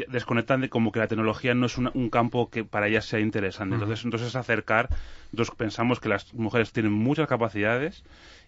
[0.09, 3.75] desconectan de como que la tecnología no es un campo que para ellas sea interesante.
[3.75, 4.89] Entonces, entonces acercar,
[5.33, 8.03] nosotros pensamos que las mujeres tienen muchas capacidades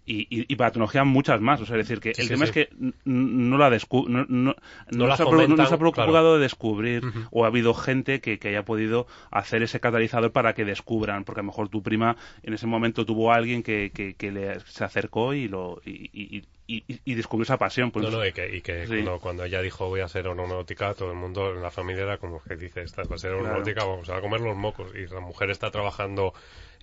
[0.05, 1.61] y, y, para tecnología muchas más.
[1.61, 2.69] O sea, es decir, que el tema es que
[3.05, 4.57] no la no, no,
[4.91, 9.63] no, se ha, preocupado de descubrir o ha habido gente que, que, haya podido hacer
[9.63, 13.33] ese catalizador para que descubran, porque a lo mejor tu prima en ese momento tuvo
[13.33, 16.45] a alguien que, que, que le, se acercó y lo y,
[17.05, 17.91] y, descubrió esa pasión.
[17.91, 20.95] Pues, no, no, y que, y que cuando, cuando, ella dijo voy a ser aeronáutica,
[20.95, 23.85] todo el mundo en la familia era como que dice, esta va a ser aeronáutica,
[23.85, 24.93] vamos a comer los mocos.
[24.95, 26.33] Y la mujer está trabajando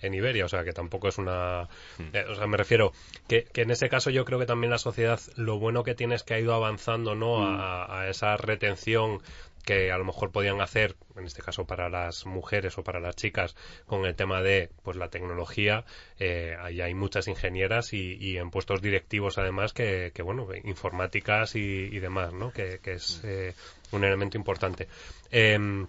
[0.02, 1.68] en Iberia, o sea que tampoco es una...
[1.98, 2.08] Hmm.
[2.12, 2.92] Eh, o sea, me refiero
[3.28, 6.14] que, que, en ese caso yo creo que también la sociedad lo bueno que tiene
[6.14, 7.38] es que ha ido avanzando, ¿no?
[7.38, 7.58] Hmm.
[7.60, 9.20] A, esa retención
[9.64, 13.14] que a lo mejor podían hacer, en este caso para las mujeres o para las
[13.14, 13.54] chicas,
[13.86, 15.84] con el tema de pues la tecnología,
[16.18, 22.32] eh, ahí hay muchas ingenieras y, en puestos directivos además que, bueno, informáticas y, demás,
[22.32, 22.52] ¿no?
[22.52, 23.54] Que, es eh,
[23.92, 24.88] un elemento importante.
[25.30, 25.86] Em,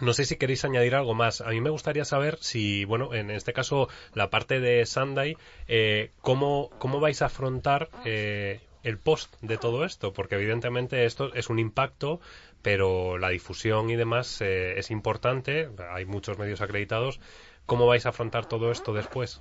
[0.00, 1.40] no sé si queréis añadir algo más.
[1.40, 5.36] A mí me gustaría saber si, bueno, en este caso, la parte de Sunday,
[5.68, 10.12] eh, ¿cómo, ¿cómo vais a afrontar eh, el post de todo esto?
[10.12, 12.20] Porque evidentemente esto es un impacto,
[12.62, 15.68] pero la difusión y demás eh, es importante.
[15.90, 17.20] Hay muchos medios acreditados.
[17.66, 19.40] ¿Cómo vais a afrontar todo esto después?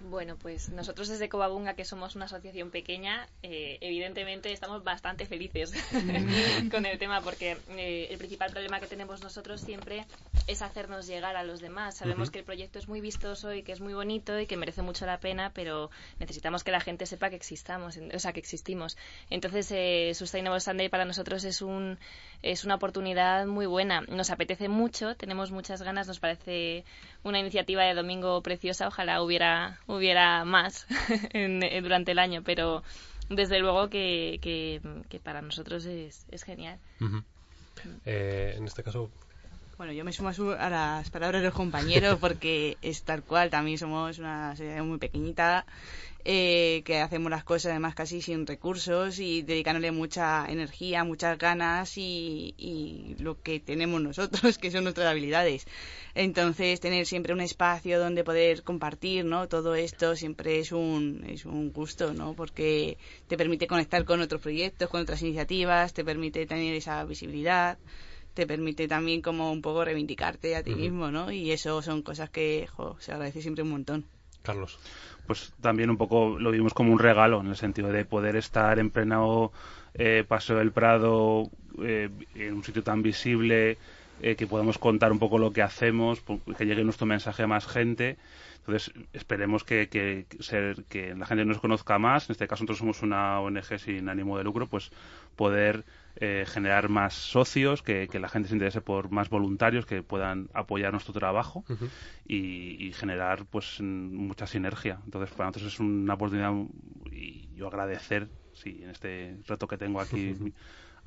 [0.00, 5.72] Bueno, pues nosotros desde Covabunga, que somos una asociación pequeña, eh, evidentemente estamos bastante felices
[6.70, 10.06] con el tema porque eh, el principal problema que tenemos nosotros siempre
[10.46, 11.98] es hacernos llegar a los demás.
[11.98, 14.80] Sabemos que el proyecto es muy vistoso y que es muy bonito y que merece
[14.80, 18.96] mucho la pena, pero necesitamos que la gente sepa que existamos, o sea, que existimos.
[19.28, 21.98] Entonces, eh, Sustainable Sunday para nosotros es un
[22.42, 24.02] es una oportunidad muy buena.
[24.02, 26.84] Nos apetece mucho, tenemos muchas ganas, nos parece
[27.22, 28.88] una iniciativa de domingo preciosa.
[28.88, 30.86] Ojalá hubiera hubiera más
[31.32, 32.82] eh, durante el año, pero
[33.28, 36.78] desde luego que, que, para nosotros es, es genial.
[38.04, 39.10] Eh, en este caso,
[39.76, 43.78] bueno, yo me sumo a las palabras de los compañeros porque es tal cual, también
[43.78, 45.64] somos una sociedad muy pequeñita
[46.24, 51.96] eh, que hacemos las cosas además casi sin recursos y dedicándole mucha energía, muchas ganas
[51.96, 55.66] y, lo que tenemos nosotros, que son nuestras habilidades.
[56.14, 59.48] Entonces, tener siempre un espacio donde poder compartir, ¿no?
[59.48, 62.34] Todo esto siempre es un, es un gusto, ¿no?
[62.34, 62.98] Porque
[63.28, 67.78] te permite conectar con otros proyectos, con otras iniciativas, te permite tener esa visibilidad
[68.34, 71.32] te permite también como un poco reivindicarte a ti mismo, ¿no?
[71.32, 72.68] Y eso son cosas que
[73.00, 74.06] se agradece siempre un montón.
[74.42, 74.78] Carlos
[75.26, 78.78] pues también un poco lo vimos como un regalo en el sentido de poder estar
[78.78, 79.52] en pleno
[79.94, 81.50] eh, Paseo del Prado
[81.82, 83.78] eh, en un sitio tan visible
[84.22, 86.22] eh, que podamos contar un poco lo que hacemos,
[86.56, 88.18] que llegue nuestro mensaje a más gente.
[88.58, 92.28] Entonces, esperemos que, que, ser, que la gente nos conozca más.
[92.28, 94.90] En este caso, nosotros somos una ONG sin ánimo de lucro, pues
[95.36, 95.84] poder
[96.16, 100.92] eh, generar más socios, que, la gente se interese por más voluntarios que puedan apoyar
[100.92, 101.64] nuestro trabajo
[102.26, 105.00] y, generar pues mucha sinergia.
[105.04, 106.52] Entonces, para nosotros es una oportunidad
[107.10, 110.34] y yo agradecer, sí, en este reto que tengo aquí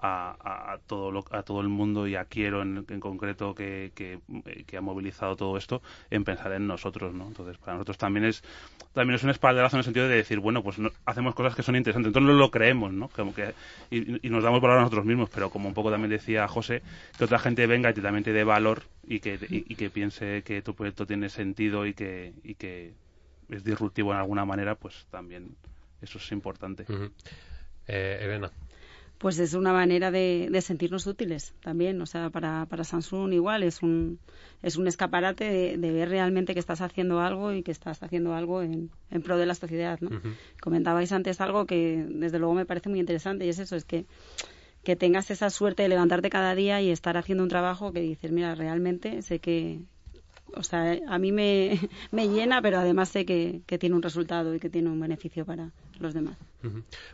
[0.06, 5.38] a, todo a todo el mundo y a Quiero en, concreto que, que, ha movilizado
[5.38, 8.44] todo esto en pensar en nosotros no entonces para nosotros también es
[8.92, 11.76] también es un espaldarazo en el sentido de decir bueno pues hacemos cosas que son
[11.76, 12.10] interesantes.
[12.10, 13.54] Entonces no lo creemos no como que
[13.92, 16.82] y, nos damos valor a nosotros mismos pero como un poco también decía José
[17.18, 20.62] que otra gente venga y también te dé valor y que y, que piense que
[20.62, 22.94] tu proyecto tiene sentido y que y que
[23.50, 25.56] es disruptivo en alguna manera pues también
[26.02, 26.86] eso es importante.
[27.88, 28.52] Eh, Elena
[29.24, 32.02] pues es una manera de, sentirnos útiles también.
[32.02, 34.20] O sea, para, para Samsung igual es un,
[34.62, 38.62] es un escaparate de, ver realmente que estás haciendo algo y que estás haciendo algo
[38.62, 39.98] en, en pro de la sociedad.
[40.02, 40.10] ¿no?
[40.62, 44.06] Comentabais antes algo que desde luego me parece muy interesante y es eso, es que
[44.84, 48.34] que tengas esa suerte de levantarte cada día y estar haciendo un trabajo que dices,
[48.34, 49.80] mira, realmente sé que,
[50.56, 51.80] o sea, a mí me,
[52.12, 55.46] me llena, pero además sé que, que, tiene un resultado y que tiene un beneficio
[55.46, 56.38] para los demás.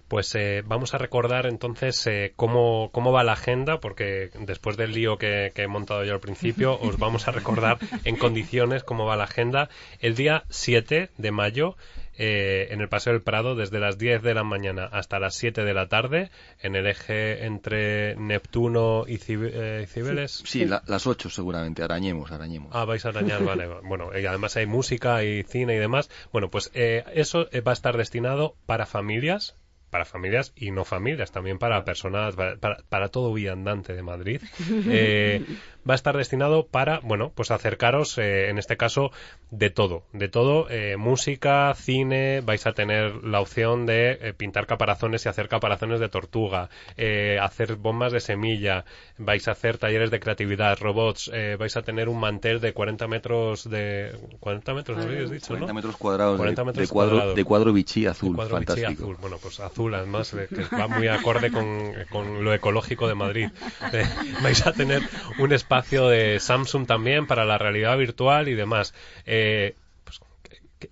[0.07, 4.93] Pues eh, vamos a recordar entonces eh, cómo, cómo va la agenda, porque después del
[4.93, 9.05] lío que, que, he montado yo al principio, os vamos a recordar en condiciones cómo
[9.05, 9.69] va la agenda.
[9.99, 11.75] El día 7 de mayo
[12.21, 15.63] eh, en el Paseo del Prado desde las 10 de la mañana hasta las 7
[15.63, 20.43] de la tarde en el eje entre Neptuno y eh, Cibeles.
[20.45, 22.71] Sí, las 8 seguramente, arañemos, arañemos.
[22.73, 23.69] Ah, vais a arañar, vale.
[23.83, 26.09] Bueno, y además hay música y cine y demás.
[26.33, 29.55] Bueno, pues eh, eso va a estar destinado para familias,
[29.89, 32.57] para familias y no familias, también para personas, para,
[32.89, 34.41] para, todo viandante de Madrid.
[34.91, 35.43] Eh,
[35.87, 39.11] va a estar destinado para, bueno, pues acercaros, eh, en este caso,
[39.51, 45.25] de todo, de todo, eh, música, cine, vais a tener la opción de pintar caparazones
[45.25, 46.69] y hacer caparazones de tortuga,
[47.41, 48.85] hacer bombas de semilla,
[49.17, 53.69] vais a hacer talleres de creatividad, robots, vais a tener un mantel de 40 metros
[53.69, 54.15] de...
[54.39, 56.39] 40 metros, habéis dicho, 40 metros cuadrados,
[56.75, 59.15] de, cuadro, de cuadro bichí azul, fantástico.
[59.19, 63.49] Bueno, pues azul además, que va muy acorde con, lo ecológico de Madrid.
[63.91, 64.05] Eh,
[64.43, 65.01] vais a tener
[65.39, 68.93] un espacio de Samsung también para la realidad virtual y demás.
[69.25, 70.19] Eh, pues,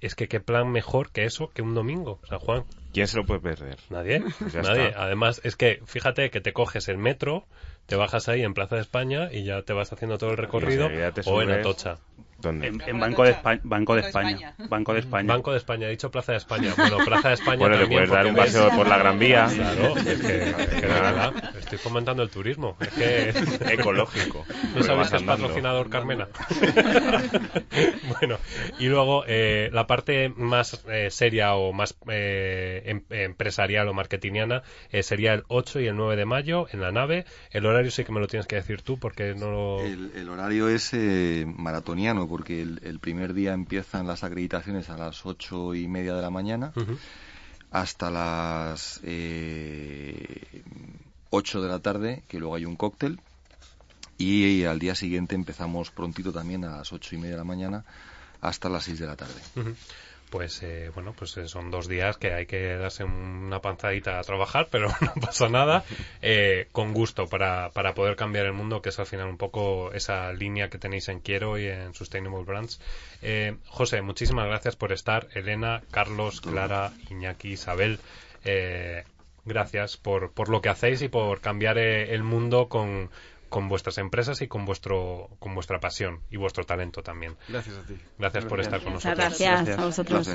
[0.01, 2.63] es que qué plan mejor que eso que un domingo, San Juan.
[2.93, 3.77] ¿Quién se lo puede perder?
[3.89, 4.23] Nadie.
[4.39, 4.93] Pues Nadie.
[4.95, 7.45] Además, es que fíjate que te coges el metro,
[7.85, 10.89] te bajas ahí en Plaza de España y ya te vas haciendo todo el recorrido
[11.25, 11.97] o en Atocha.
[12.39, 12.67] ¿Dónde?
[12.67, 14.55] En, Banco, de España, Banco de España.
[14.69, 15.33] Banco de España.
[15.33, 16.73] Banco de España, he dicho Plaza de España.
[16.77, 19.47] Bueno, Plaza de España Bueno, también, puedes dar un ves- paseo por la Gran Vía.
[19.53, 22.77] Claro, es que, es que verdad, estoy fomentando el turismo.
[22.79, 23.29] Es que...
[23.73, 24.45] Ecológico.
[24.47, 26.27] ¿No Porque sabes que es patrocinador Carmena?
[28.19, 28.37] bueno,
[28.79, 34.63] y luego eh, la parte más eh, seria o más eh, em- empresarial o marketingiana
[34.91, 37.25] eh, sería el 8 y el 9 de mayo en la nave.
[37.51, 39.81] El horario sí que me lo tienes que decir tú porque no lo...
[39.81, 41.45] El, el horario es eh,
[42.27, 46.29] porque el, el primer día empiezan las acreditaciones a las ocho y media de la
[46.29, 46.73] mañana
[47.71, 50.63] hasta las eh,
[51.29, 53.19] 8 de la tarde, que luego hay un cóctel.
[54.17, 57.85] Y, al día siguiente empezamos prontito también a las ocho y media de la mañana
[58.41, 59.41] hasta las 6 de la tarde.
[60.29, 64.23] Pues eh, bueno, pues eh, son dos días que hay que darse una panzadita a
[64.23, 65.85] trabajar, pero no pasa nada,
[66.21, 69.93] eh, con gusto para, para poder cambiar el mundo, que es al final un poco
[69.93, 72.81] esa línea que tenéis en Quiero y en Sustainable Brands.
[73.21, 75.27] Eh, José, muchísimas gracias por estar.
[75.33, 77.99] Elena, Carlos, Clara, Iñaki, Isabel,
[78.43, 79.03] eh,
[79.45, 83.09] gracias por, por lo que hacéis y por cambiar eh, el mundo con,
[83.49, 87.35] con vuestras empresas y con vuestro con vuestra pasión y vuestro talento también.
[87.47, 87.95] Gracias a ti.
[88.17, 89.39] Gracias por estar con Muchas nosotros.
[89.39, 90.29] gracias, a vosotros.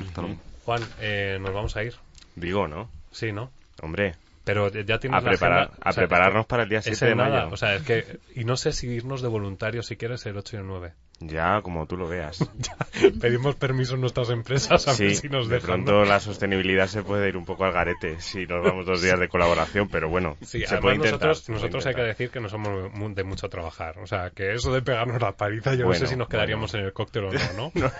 [0.65, 1.93] Juan, eh, nos vamos a ir.
[2.35, 2.89] Digo, ¿no?
[3.11, 3.51] Sí, ¿no?
[3.81, 6.79] Hombre, Pero ya tienes a, la preparar, agenda, a o sea, prepararnos para el día
[6.79, 7.53] ese 7 de nada, mayo.
[7.53, 8.19] O sea, es que...
[8.35, 10.93] Y no sé si irnos de voluntarios si quieres el 8 y el 9.
[11.27, 12.39] Ya, como tú lo veas.
[13.21, 15.83] Pedimos permiso en nuestras empresas a ver Sí, si nos de dejan.
[15.85, 19.19] pronto la sostenibilidad se puede ir un poco al garete si nos vamos dos días
[19.19, 21.29] de colaboración, pero bueno, Sí, se puede intentar.
[21.29, 23.99] nosotros, puede nosotros hay que decir que no somos de mucho trabajar.
[23.99, 26.81] O sea, que eso de pegarnos la paliza, yo no sé si nos quedaríamos en
[26.81, 27.71] el cóctel o no, ¿no?
[27.75, 27.91] no,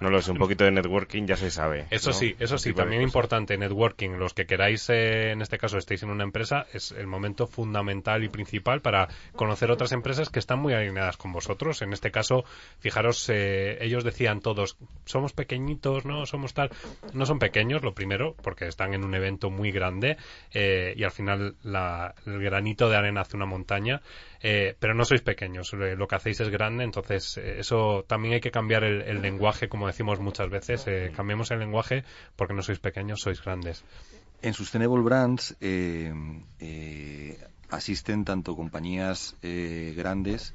[0.00, 1.86] no lo sé, un poquito de networking ya se sabe.
[1.90, 2.14] Eso ¿no?
[2.16, 4.10] sí, eso sí, de también importante, networking.
[4.18, 8.24] Los que queráis, eh, en este caso, estéis en una empresa, es el momento fundamental
[8.24, 11.82] y principal para conocer otras empresas que están muy alineadas con vosotros.
[11.82, 12.39] En este caso,
[12.78, 16.70] fijaros, eh, ellos decían todos, somos pequeñitos, no somos tal.
[17.12, 20.16] No son pequeños, lo primero, porque están en un evento muy grande
[20.52, 24.00] eh, y al final la- el granito de arena hace una montaña.
[24.42, 28.50] Eh, pero no sois pequeños, lo que hacéis es grande, entonces eso también hay que
[28.50, 32.04] cambiar el, el lenguaje, como decimos muchas veces, cambiemos el lenguaje
[32.36, 33.84] porque no sois pequeños, sois grandes.
[34.42, 35.54] En Sustainable Brands
[37.68, 40.54] asisten tanto compañías grandes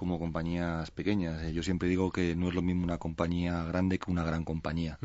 [0.00, 1.42] como compañías pequeñas.
[1.42, 4.44] Eh, yo siempre digo que no es lo mismo una compañía grande que una gran
[4.44, 4.98] compañía.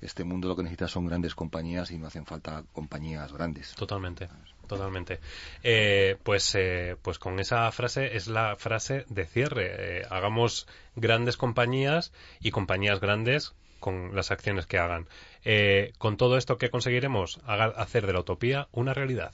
[0.00, 3.72] Este mundo lo que necesita son grandes compañías y no hacen falta compañías grandes.
[3.76, 4.28] Totalmente,
[4.66, 5.20] totalmente.
[5.62, 10.00] Eh, pues, eh, pues con esa frase es la frase de cierre.
[10.00, 10.66] Eh, hagamos
[10.96, 15.06] grandes compañías y compañías grandes con las acciones que hagan.
[15.44, 17.38] Eh, con todo esto, ¿qué conseguiremos?
[17.46, 19.30] Hacer de la utopía una realidad.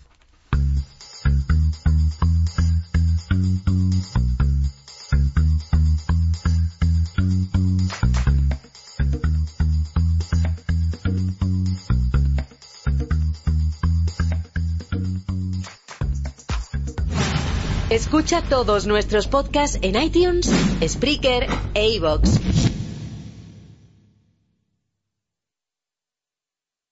[17.90, 20.50] Escucha todos nuestros podcasts en iTunes,
[20.86, 22.67] Spreaker e iVoox.